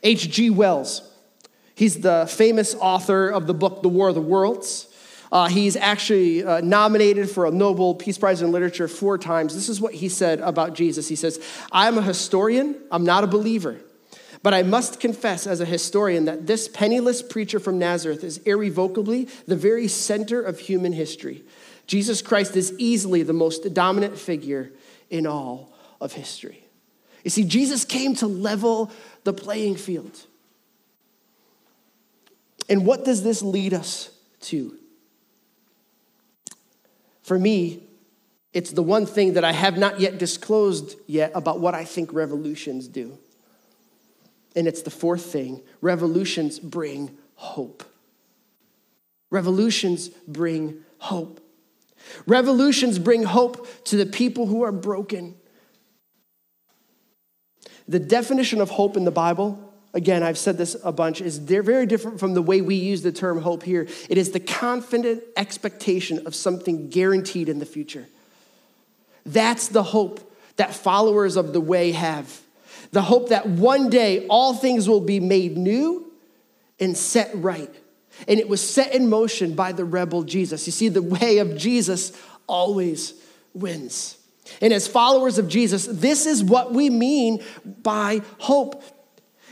H.G. 0.03 0.51
Wells, 0.51 1.03
he's 1.75 2.01
the 2.01 2.27
famous 2.31 2.75
author 2.75 3.29
of 3.29 3.47
the 3.47 3.55
book 3.55 3.83
The 3.83 3.89
War 3.89 4.09
of 4.09 4.15
the 4.15 4.21
Worlds. 4.21 4.87
Uh, 5.33 5.49
he's 5.49 5.77
actually 5.77 6.43
uh, 6.43 6.61
nominated 6.61 7.31
for 7.31 7.47
a 7.47 7.51
Nobel 7.51 7.95
Peace 7.95 8.19
Prize 8.19 8.43
in 8.43 8.51
Literature 8.51 8.89
four 8.89 9.17
times. 9.17 9.55
This 9.55 9.69
is 9.69 9.81
what 9.81 9.95
he 9.95 10.09
said 10.09 10.41
about 10.41 10.75
Jesus. 10.75 11.07
He 11.09 11.17
says, 11.17 11.41
I'm 11.71 11.99
a 11.99 12.03
historian, 12.03 12.77
I'm 12.91 13.05
not 13.05 13.23
a 13.23 13.29
believer. 13.29 13.81
But 14.43 14.55
I 14.55 14.63
must 14.63 15.01
confess, 15.01 15.47
as 15.47 15.61
a 15.61 15.67
historian, 15.67 16.25
that 16.25 16.47
this 16.47 16.67
penniless 16.67 17.23
preacher 17.23 17.61
from 17.61 17.79
Nazareth 17.79 18.25
is 18.25 18.39
irrevocably 18.39 19.29
the 19.47 19.57
very 19.57 19.87
center 19.87 20.41
of 20.41 20.59
human 20.59 20.93
history. 20.93 21.45
Jesus 21.87 22.23
Christ 22.23 22.57
is 22.57 22.73
easily 22.79 23.23
the 23.23 23.35
most 23.35 23.75
dominant 23.75 24.17
figure 24.17 24.73
in 25.11 25.27
all 25.27 25.73
of 26.01 26.15
history. 26.15 26.65
You 27.23 27.31
see, 27.31 27.45
Jesus 27.45 27.85
came 27.85 28.15
to 28.17 28.27
level 28.27 28.91
the 29.25 29.35
playing 29.35 29.77
field. 29.77 30.19
And 32.69 32.87
what 32.87 33.05
does 33.05 33.23
this 33.23 33.43
lead 33.43 33.75
us 33.75 34.11
to? 34.43 34.77
For 37.23 37.39
me, 37.39 37.83
it's 38.53 38.71
the 38.71 38.83
one 38.83 39.05
thing 39.05 39.35
that 39.35 39.45
I 39.45 39.53
have 39.53 39.77
not 39.77 40.01
yet 40.01 40.19
disclosed 40.19 40.97
yet 41.07 41.33
about 41.35 41.61
what 41.61 41.75
I 41.75 41.85
think 41.85 42.13
revolutions 42.13 42.89
do. 42.89 43.19
And 44.57 44.67
it's 44.67 44.83
the 44.83 44.91
fourth 44.91 45.27
thing 45.27 45.63
revolutions 45.81 46.59
bring 46.59 47.17
hope. 47.37 47.85
Revolutions 49.31 50.09
bring 50.09 50.81
hope. 50.99 51.41
Revolutions 52.27 52.99
bring 52.99 53.23
hope 53.23 53.67
to 53.85 53.97
the 53.97 54.07
people 54.07 54.47
who 54.47 54.63
are 54.63 54.73
broken. 54.73 55.37
The 57.87 57.99
definition 57.99 58.61
of 58.61 58.71
hope 58.71 58.97
in 58.97 59.05
the 59.05 59.11
Bible, 59.11 59.73
again, 59.95 60.23
I've 60.23 60.39
said 60.39 60.59
this 60.59 60.77
a 60.85 60.93
bunch, 60.93 61.21
is 61.21 61.45
they're 61.47 61.63
very 61.63 61.87
different 61.87 62.21
from 62.21 62.35
the 62.35 62.43
way 62.43 62.61
we 62.61 62.77
use 62.77 63.03
the 63.03 63.13
term 63.13 63.41
hope 63.41 63.63
here. 63.63 63.87
It 64.09 64.19
is 64.19 64.31
the 64.31 64.41
confident 64.41 65.23
expectation 65.37 66.27
of 66.27 66.35
something 66.35 66.89
guaranteed 66.89 67.49
in 67.49 67.59
the 67.59 67.67
future. 67.67 68.07
That's 69.27 69.69
the 69.69 69.83
hope 69.83 70.35
that 70.57 70.75
followers 70.75 71.37
of 71.37 71.53
the 71.53 71.61
way 71.61 71.93
have. 71.93 72.41
The 72.93 73.03
hope 73.03 73.29
that 73.29 73.47
one 73.47 73.89
day 73.89 74.27
all 74.29 74.55
things 74.55 74.89
will 74.89 75.01
be 75.01 75.21
made 75.21 75.57
new 75.57 76.13
and 76.79 76.97
set 76.97 77.31
right. 77.35 77.73
And 78.27 78.41
it 78.41 78.49
was 78.49 78.61
set 78.61 78.95
in 78.95 79.09
motion 79.09 79.55
by 79.55 79.73
the 79.73 79.85
rebel 79.85 80.25
Jesus. 80.25 80.67
You 80.67 80.73
see, 80.73 80.89
the 80.89 81.03
way 81.03 81.39
of 81.39 81.57
Jesus 81.57 82.13
always 82.47 83.15
wins. 83.55 84.17
And 84.61 84.73
as 84.73 84.89
followers 84.89 85.39
of 85.39 85.49
Jesus, 85.49 85.87
this 85.87 86.27
is 86.27 86.43
what 86.43 86.73
we 86.73 86.91
mean 86.91 87.43
by 87.65 88.23
hope. 88.39 88.83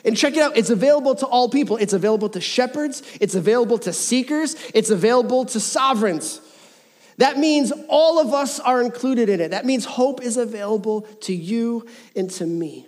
And 0.04 0.16
check 0.16 0.34
it 0.34 0.40
out, 0.40 0.56
it's 0.56 0.70
available 0.70 1.14
to 1.16 1.26
all 1.26 1.48
people. 1.48 1.76
It's 1.76 1.92
available 1.92 2.28
to 2.30 2.40
shepherds, 2.40 3.02
it's 3.20 3.34
available 3.34 3.78
to 3.78 3.92
seekers, 3.92 4.56
it's 4.74 4.90
available 4.90 5.44
to 5.46 5.60
sovereigns. 5.60 6.40
That 7.18 7.36
means 7.36 7.72
all 7.88 8.20
of 8.20 8.32
us 8.32 8.60
are 8.60 8.80
included 8.80 9.28
in 9.28 9.40
it. 9.40 9.50
That 9.50 9.66
means 9.66 9.84
hope 9.84 10.22
is 10.22 10.36
available 10.36 11.02
to 11.22 11.34
you 11.34 11.86
and 12.14 12.30
to 12.32 12.46
me. 12.46 12.87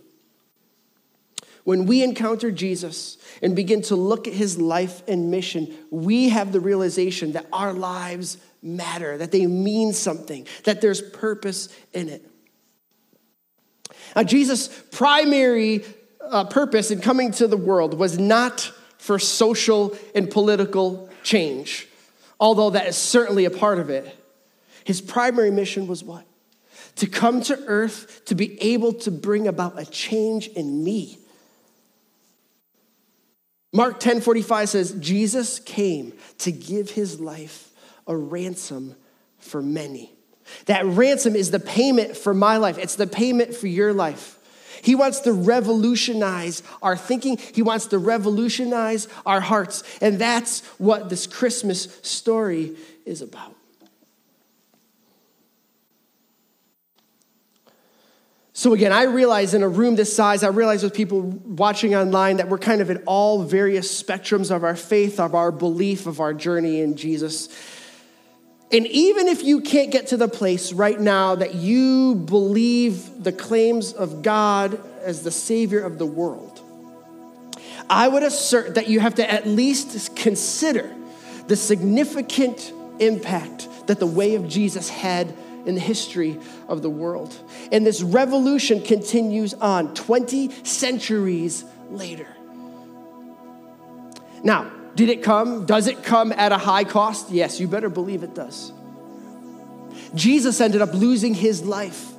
When 1.65 1.87
we 1.87 2.03
encounter 2.03 2.51
Jesus 2.51 3.19
and 3.43 3.55
begin 3.55 3.83
to 3.83 3.97
look 3.97 4.27
at 4.27 4.35
his 4.35 4.59
life 4.59 5.03
and 5.07 5.31
mission, 5.31 5.75
we 5.91 6.31
have 6.31 6.53
the 6.53 6.61
realization 6.61 7.33
that 7.33 7.47
our 7.53 7.73
lives 7.73 8.39
matter, 8.63 9.19
that 9.19 9.33
they 9.33 9.47
mean 9.47 9.93
something, 9.93 10.47
that 10.65 10.81
there's 10.81 11.03
purpose 11.03 11.69
in 11.93 12.09
it. 12.09 12.27
Now, 14.17 14.23
Jesus' 14.23 14.69
primary 14.91 15.85
uh, 16.21 16.45
purpose 16.45 16.91
in 16.91 17.01
coming 17.01 17.33
to 17.33 17.47
the 17.47 17.57
world 17.57 17.95
was 17.95 18.19
not 18.19 18.73
for 18.99 19.19
social 19.19 19.97
and 20.15 20.31
political 20.31 21.09
change, 21.23 21.89
although 22.39 22.71
that 22.71 22.87
is 22.87 22.97
certainly 22.97 23.45
a 23.45 23.51
part 23.51 23.79
of 23.79 23.91
it. 23.91 24.17
His 24.85 25.01
primary 25.01 25.51
mission 25.51 25.87
was 25.87 26.03
what? 26.03 26.25
To 26.97 27.07
come 27.07 27.41
to 27.43 27.59
earth 27.67 28.25
to 28.27 28.35
be 28.35 28.61
able 28.61 28.93
to 28.95 29.11
bring 29.11 29.47
about 29.47 29.79
a 29.79 29.87
change 29.87 30.49
in 30.49 30.83
me. 30.83 31.20
Mark 33.73 34.01
10 34.01 34.21
45 34.21 34.69
says, 34.69 34.93
Jesus 34.93 35.61
came 35.61 36.13
to 36.39 36.51
give 36.51 36.91
his 36.91 37.21
life 37.21 37.71
a 38.07 38.17
ransom 38.17 38.97
for 39.39 39.63
many. 39.63 40.13
That 40.67 40.85
ransom 40.85 41.37
is 41.37 41.51
the 41.51 41.61
payment 41.61 42.17
for 42.17 42.35
my 42.35 42.57
life, 42.57 42.79
it's 42.79 42.97
the 42.97 43.07
payment 43.07 43.55
for 43.55 43.67
your 43.69 43.93
life. 43.93 44.37
He 44.83 44.95
wants 44.95 45.21
to 45.21 45.33
revolutionize 45.33 46.63
our 46.83 46.97
thinking. 46.97 47.37
He 47.37 47.61
wants 47.61 47.87
to 47.89 47.99
revolutionize 47.99 49.09
our 49.27 49.41
hearts. 49.41 49.83
And 50.01 50.19
that's 50.19 50.65
what 50.79 51.11
this 51.11 51.27
Christmas 51.27 51.99
story 52.03 52.77
is 53.05 53.21
about. 53.21 53.55
So, 58.61 58.75
again, 58.75 58.93
I 58.93 59.05
realize 59.05 59.55
in 59.55 59.63
a 59.63 59.69
room 59.71 59.97
this 59.97 60.15
size, 60.15 60.43
I 60.43 60.49
realize 60.49 60.83
with 60.83 60.93
people 60.93 61.23
watching 61.23 61.95
online 61.95 62.37
that 62.37 62.51
we're 62.51 62.59
kind 62.59 62.83
of 62.83 62.91
at 62.91 63.03
all 63.07 63.43
various 63.43 64.03
spectrums 64.03 64.55
of 64.55 64.65
our 64.65 64.77
faith, 64.77 65.19
of 65.19 65.35
our 65.35 65.51
belief, 65.51 66.07
of 66.07 66.21
our 66.21 66.35
journey 66.35 66.83
in 66.83 66.95
Jesus. 66.95 67.49
And 68.71 68.87
even 68.89 69.29
if 69.29 69.43
you 69.43 69.63
can't 69.63 69.91
get 69.91 70.09
to 70.09 70.19
the 70.19 70.29
place 70.29 70.75
right 70.75 71.01
now 71.01 71.37
that 71.37 71.55
you 71.55 72.17
believe 72.17 73.25
the 73.25 73.33
claims 73.33 73.95
of 73.95 74.21
God 74.21 74.79
as 75.01 75.23
the 75.23 75.31
Savior 75.31 75.81
of 75.81 75.97
the 75.97 76.05
world, 76.05 76.61
I 77.89 78.09
would 78.09 78.23
assert 78.23 78.75
that 78.75 78.89
you 78.89 79.01
have 79.01 79.15
to 79.15 79.33
at 79.33 79.47
least 79.47 80.15
consider 80.17 80.95
the 81.47 81.57
significant 81.57 82.75
impact 82.99 83.87
that 83.87 83.99
the 84.01 84.07
way 84.07 84.35
of 84.35 84.47
Jesus 84.47 84.91
had 84.91 85.35
in 85.67 85.75
the 85.75 85.81
history 85.81 86.39
of 86.69 86.83
the 86.83 86.91
world. 86.91 87.35
And 87.71 87.87
this 87.87 88.03
revolution 88.03 88.83
continues 88.83 89.55
on 89.55 89.95
20 89.95 90.65
centuries 90.65 91.65
later. 91.91 92.29
Now, 94.43 94.71
did 94.95 95.09
it 95.09 95.23
come? 95.23 95.67
Does 95.67 95.87
it 95.87 96.03
come 96.03 96.33
at 96.33 96.53
a 96.53 96.59
high 96.59 96.85
cost? 96.85 97.31
Yes, 97.31 97.61
you 97.61 97.69
better 97.69 97.89
believe 97.89 98.23
it 98.23 98.35
does. 98.35 98.73
Jesus 100.15 100.61
ended 100.61 100.81
up 100.81 100.93
losing 100.93 101.35
his 101.35 101.63
life 101.63 102.11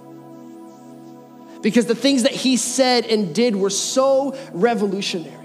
because 1.62 1.86
the 1.86 1.95
things 1.95 2.23
that 2.23 2.32
he 2.32 2.58
said 2.58 3.06
and 3.06 3.36
did 3.36 3.56
were 3.56 3.69
so 3.69 4.38
revolutionary. 4.51 5.38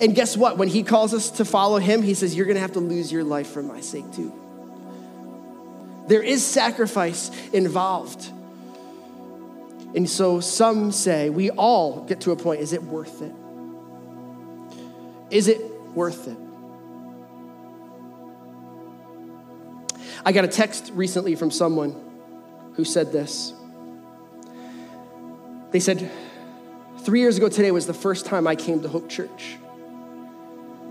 And 0.00 0.14
guess 0.14 0.36
what? 0.36 0.58
When 0.58 0.68
he 0.68 0.82
calls 0.82 1.14
us 1.14 1.30
to 1.32 1.44
follow 1.44 1.78
him, 1.78 2.02
he 2.02 2.14
says, 2.14 2.34
You're 2.34 2.46
gonna 2.46 2.60
have 2.60 2.72
to 2.72 2.80
lose 2.80 3.12
your 3.12 3.24
life 3.24 3.48
for 3.48 3.62
my 3.62 3.80
sake 3.80 4.10
too. 4.12 4.32
There 6.12 6.22
is 6.22 6.44
sacrifice 6.44 7.30
involved. 7.54 8.30
And 9.94 10.06
so 10.06 10.40
some 10.40 10.92
say, 10.92 11.30
we 11.30 11.48
all 11.48 12.04
get 12.04 12.20
to 12.20 12.32
a 12.32 12.36
point 12.36 12.60
is 12.60 12.74
it 12.74 12.82
worth 12.82 13.22
it? 13.22 13.32
Is 15.30 15.48
it 15.48 15.62
worth 15.94 16.28
it? 16.28 16.36
I 20.22 20.32
got 20.32 20.44
a 20.44 20.48
text 20.48 20.90
recently 20.92 21.34
from 21.34 21.50
someone 21.50 21.98
who 22.74 22.84
said 22.84 23.10
this. 23.10 23.54
They 25.70 25.80
said, 25.80 26.10
Three 26.98 27.20
years 27.20 27.38
ago 27.38 27.48
today 27.48 27.70
was 27.70 27.86
the 27.86 27.94
first 27.94 28.26
time 28.26 28.46
I 28.46 28.54
came 28.54 28.82
to 28.82 28.88
Hope 28.88 29.08
Church. 29.08 29.56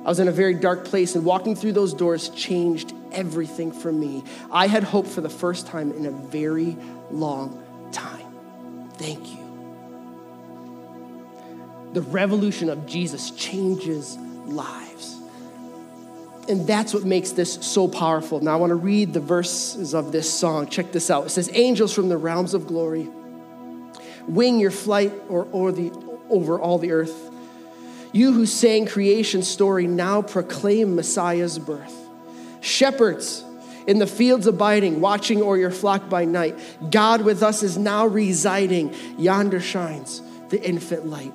I 0.03 0.09
was 0.09 0.19
in 0.19 0.27
a 0.27 0.31
very 0.31 0.55
dark 0.55 0.85
place, 0.85 1.15
and 1.15 1.23
walking 1.23 1.55
through 1.55 1.73
those 1.73 1.93
doors 1.93 2.29
changed 2.29 2.93
everything 3.11 3.71
for 3.71 3.91
me. 3.91 4.23
I 4.51 4.67
had 4.67 4.83
hope 4.83 5.05
for 5.05 5.21
the 5.21 5.29
first 5.29 5.67
time 5.67 5.91
in 5.91 6.07
a 6.07 6.11
very 6.11 6.75
long 7.11 7.63
time. 7.91 8.25
Thank 8.93 9.29
you. 9.29 9.37
The 11.93 12.01
revolution 12.01 12.69
of 12.69 12.85
Jesus 12.85 13.31
changes 13.31 14.17
lives. 14.45 15.17
And 16.49 16.65
that's 16.65 16.93
what 16.93 17.03
makes 17.03 17.31
this 17.31 17.53
so 17.53 17.87
powerful. 17.87 18.39
Now, 18.39 18.53
I 18.53 18.55
want 18.55 18.71
to 18.71 18.75
read 18.75 19.13
the 19.13 19.19
verses 19.19 19.93
of 19.93 20.11
this 20.11 20.31
song. 20.31 20.67
Check 20.67 20.91
this 20.91 21.11
out. 21.11 21.27
It 21.27 21.29
says, 21.29 21.49
Angels 21.53 21.93
from 21.93 22.09
the 22.09 22.17
realms 22.17 22.53
of 22.53 22.65
glory, 22.65 23.07
wing 24.27 24.59
your 24.59 24.71
flight 24.71 25.13
or, 25.29 25.47
or 25.51 25.71
the, 25.71 25.91
over 26.29 26.59
all 26.59 26.79
the 26.79 26.91
earth. 26.91 27.30
You 28.11 28.33
who 28.33 28.45
sang 28.45 28.85
creation's 28.85 29.47
story 29.47 29.87
now 29.87 30.21
proclaim 30.21 30.95
Messiah's 30.95 31.57
birth. 31.57 31.95
Shepherds 32.59 33.43
in 33.87 33.99
the 33.99 34.07
fields 34.07 34.47
abiding, 34.47 35.01
watching 35.01 35.41
o'er 35.41 35.57
your 35.57 35.71
flock 35.71 36.09
by 36.09 36.25
night. 36.25 36.57
God 36.91 37.21
with 37.21 37.41
us 37.41 37.63
is 37.63 37.77
now 37.77 38.05
residing. 38.05 38.93
Yonder 39.17 39.59
shines 39.59 40.21
the 40.49 40.61
infant 40.61 41.07
light. 41.07 41.33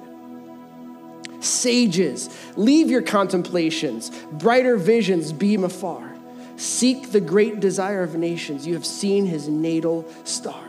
Sages, 1.41 2.29
leave 2.57 2.91
your 2.91 3.03
contemplations, 3.03 4.11
brighter 4.33 4.77
visions 4.77 5.33
beam 5.33 5.65
afar. 5.65 6.15
Seek 6.57 7.12
the 7.12 7.21
great 7.21 7.61
desire 7.61 8.03
of 8.03 8.15
nations. 8.15 8.67
You 8.67 8.75
have 8.75 8.87
seen 8.87 9.27
his 9.27 9.49
natal 9.49 10.07
star. 10.25 10.65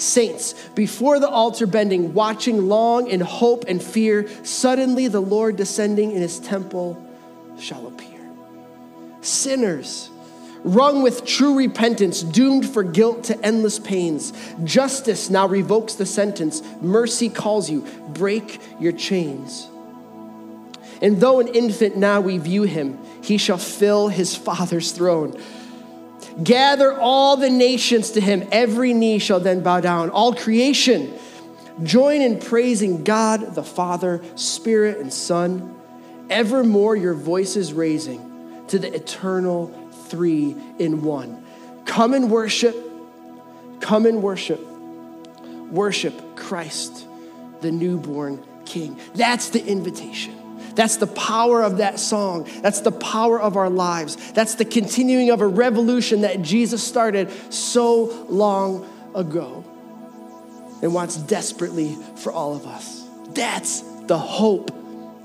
Saints, 0.00 0.54
before 0.74 1.20
the 1.20 1.28
altar 1.28 1.66
bending, 1.66 2.14
watching 2.14 2.68
long 2.68 3.08
in 3.08 3.20
hope 3.20 3.64
and 3.68 3.82
fear, 3.82 4.28
suddenly 4.44 5.08
the 5.08 5.20
Lord 5.20 5.56
descending 5.56 6.12
in 6.12 6.22
his 6.22 6.40
temple 6.40 7.02
shall 7.58 7.86
appear 7.86 8.10
sinners, 9.22 10.10
wrung 10.62 11.02
with 11.02 11.24
true 11.24 11.56
repentance, 11.56 12.22
doomed 12.22 12.68
for 12.68 12.82
guilt 12.82 13.24
to 13.24 13.44
endless 13.44 13.78
pains. 13.78 14.32
Justice 14.64 15.30
now 15.30 15.46
revokes 15.46 15.94
the 15.94 16.06
sentence. 16.06 16.62
Mercy 16.80 17.28
calls 17.28 17.70
you, 17.70 17.86
break 18.08 18.60
your 18.78 18.92
chains. 18.92 19.68
And 21.02 21.20
though 21.20 21.40
an 21.40 21.48
infant 21.48 21.96
now 21.96 22.20
we 22.20 22.36
view 22.38 22.64
him, 22.64 22.98
he 23.22 23.38
shall 23.38 23.58
fill 23.58 24.08
his 24.08 24.36
father's 24.36 24.92
throne. 24.92 25.40
Gather 26.42 26.98
all 26.98 27.36
the 27.36 27.50
nations 27.50 28.12
to 28.12 28.20
him, 28.20 28.48
every 28.52 28.94
knee 28.94 29.18
shall 29.18 29.40
then 29.40 29.62
bow 29.62 29.80
down. 29.80 30.10
All 30.10 30.34
creation 30.34 31.18
join 31.82 32.20
in 32.20 32.38
praising 32.38 33.04
God 33.04 33.54
the 33.54 33.62
Father, 33.62 34.22
Spirit, 34.34 34.98
and 34.98 35.12
Son, 35.12 35.74
evermore 36.28 36.96
your 36.96 37.14
voices 37.14 37.72
raising 37.72 38.64
to 38.68 38.78
the 38.78 38.94
eternal 38.94 39.68
three 40.08 40.56
in 40.78 41.02
one. 41.02 41.44
Come 41.84 42.14
and 42.14 42.30
worship, 42.30 42.76
come 43.80 44.06
and 44.06 44.22
worship, 44.22 44.60
worship 45.70 46.36
Christ, 46.36 47.06
the 47.60 47.72
newborn 47.72 48.44
King. 48.64 48.98
That's 49.14 49.50
the 49.50 49.64
invitation. 49.64 50.39
That's 50.80 50.96
the 50.96 51.06
power 51.06 51.62
of 51.62 51.76
that 51.76 52.00
song. 52.00 52.48
That's 52.62 52.80
the 52.80 52.90
power 52.90 53.38
of 53.38 53.58
our 53.58 53.68
lives. 53.68 54.16
That's 54.32 54.54
the 54.54 54.64
continuing 54.64 55.28
of 55.28 55.42
a 55.42 55.46
revolution 55.46 56.22
that 56.22 56.40
Jesus 56.40 56.82
started 56.82 57.30
so 57.52 58.24
long 58.30 58.88
ago 59.14 59.62
and 60.80 60.94
wants 60.94 61.16
desperately 61.16 61.98
for 62.16 62.32
all 62.32 62.56
of 62.56 62.66
us. 62.66 63.06
That's 63.34 63.82
the 64.06 64.16
hope 64.16 64.70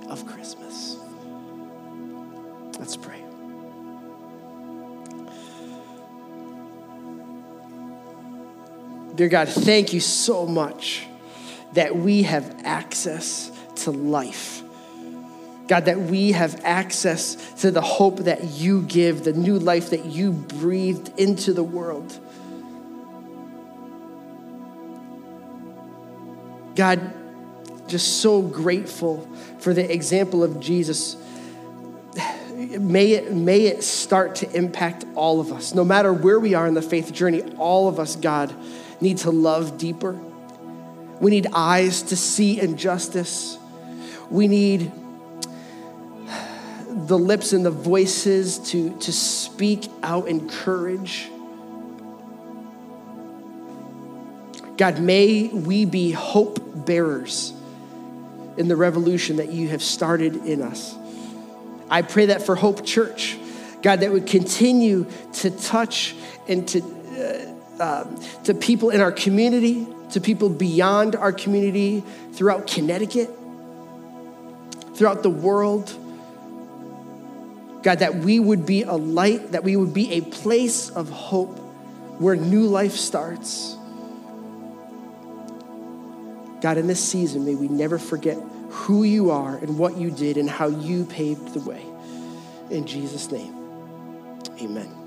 of 0.10 0.28
Christmas. 0.28 0.98
Let's 2.78 2.98
pray. 2.98 3.24
Dear 9.16 9.30
God, 9.30 9.48
thank 9.48 9.94
you 9.94 10.02
so 10.02 10.46
much 10.46 11.08
that 11.72 11.96
we 11.96 12.24
have 12.24 12.60
access 12.66 13.50
to 13.76 13.92
life. 13.92 14.64
God, 15.68 15.86
that 15.86 16.00
we 16.00 16.34
have 16.34 16.62
access 16.64 17.36
to 17.62 17.72
the 17.72 17.82
hope 17.82 18.20
that 18.20 18.44
you 18.44 18.84
give, 18.84 19.24
the 19.24 19.34
new 19.34 19.58
life 19.58 19.90
that 19.90 20.06
you 20.06 20.32
breathed 20.32 21.20
into 21.20 21.54
the 21.54 21.64
world. 21.64 22.20
God, 26.76 27.14
just 27.88 28.22
so 28.22 28.42
grateful 28.42 29.28
for 29.60 29.74
the 29.74 29.92
example 29.92 30.44
of 30.44 30.60
Jesus. 30.60 31.16
May 32.54 33.12
it, 33.12 33.34
may 33.34 33.64
it 33.64 33.84
start 33.84 34.36
to 34.36 34.52
impact 34.56 35.06
all 35.16 35.40
of 35.40 35.52
us. 35.52 35.74
No 35.74 35.84
matter 35.84 36.14
where 36.14 36.40
we 36.40 36.54
are 36.54 36.68
in 36.68 36.74
the 36.74 36.82
faith 36.82 37.12
journey, 37.12 37.42
all 37.58 37.88
of 37.88 38.00
us, 38.00 38.16
God, 38.16 38.54
need 39.02 39.18
to 39.20 39.32
love 39.32 39.78
deeper. 39.78 40.14
We 41.20 41.32
need 41.32 41.48
eyes 41.54 42.04
to 42.04 42.16
see 42.16 42.60
injustice. 42.60 43.58
We 44.30 44.48
need 44.48 44.92
the 47.08 47.18
lips 47.18 47.54
and 47.54 47.66
the 47.66 47.72
voices 47.72 48.58
to, 48.72 48.98
to 49.00 49.12
speak 49.12 49.88
out 50.02 50.28
in 50.28 50.50
courage. 50.50 51.30
God, 54.78 55.00
may 55.00 55.48
we 55.48 55.86
be 55.86 56.12
hope 56.12 56.60
bearers 56.86 57.54
in 58.58 58.68
the 58.68 58.76
revolution 58.76 59.38
that 59.38 59.52
you 59.52 59.70
have 59.70 59.84
started 59.84 60.36
in 60.46 60.62
us. 60.62 60.96
I 61.90 62.02
pray 62.02 62.28
that 62.28 62.42
for 62.42 62.56
Hope 62.56 62.86
Church, 62.86 63.38
God, 63.82 64.00
that 64.00 64.12
would 64.12 64.26
continue 64.28 65.06
to 65.34 65.52
touch 65.52 66.16
and 66.48 66.68
to, 66.70 67.56
uh, 67.80 67.84
uh, 67.84 68.44
to 68.46 68.54
people 68.54 68.90
in 68.90 69.02
our 69.02 69.12
community, 69.12 69.88
to 70.12 70.20
people 70.20 70.50
beyond 70.50 71.16
our 71.16 71.32
community, 71.32 72.04
throughout 72.34 72.68
Connecticut, 72.68 73.30
throughout 74.96 75.24
the 75.24 75.30
world. 75.30 75.94
God, 77.86 78.00
that 78.00 78.16
we 78.16 78.40
would 78.40 78.66
be 78.66 78.82
a 78.82 78.94
light, 78.96 79.52
that 79.52 79.64
we 79.64 79.76
would 79.76 79.94
be 79.94 80.14
a 80.14 80.22
place 80.22 80.90
of 80.90 81.08
hope 81.12 81.60
where 82.18 82.36
new 82.36 82.64
life 82.64 82.94
starts. 82.94 83.78
God, 86.62 86.80
in 86.80 86.88
this 86.88 87.00
season, 87.00 87.46
may 87.46 87.54
we 87.54 87.68
never 87.68 88.00
forget 88.00 88.40
who 88.70 89.04
you 89.04 89.30
are 89.30 89.58
and 89.58 89.78
what 89.78 89.98
you 89.98 90.10
did 90.10 90.38
and 90.38 90.50
how 90.50 90.68
you 90.68 91.06
paved 91.06 91.54
the 91.54 91.60
way. 91.60 91.86
In 92.72 92.88
Jesus' 92.88 93.30
name, 93.30 93.54
amen. 94.60 95.05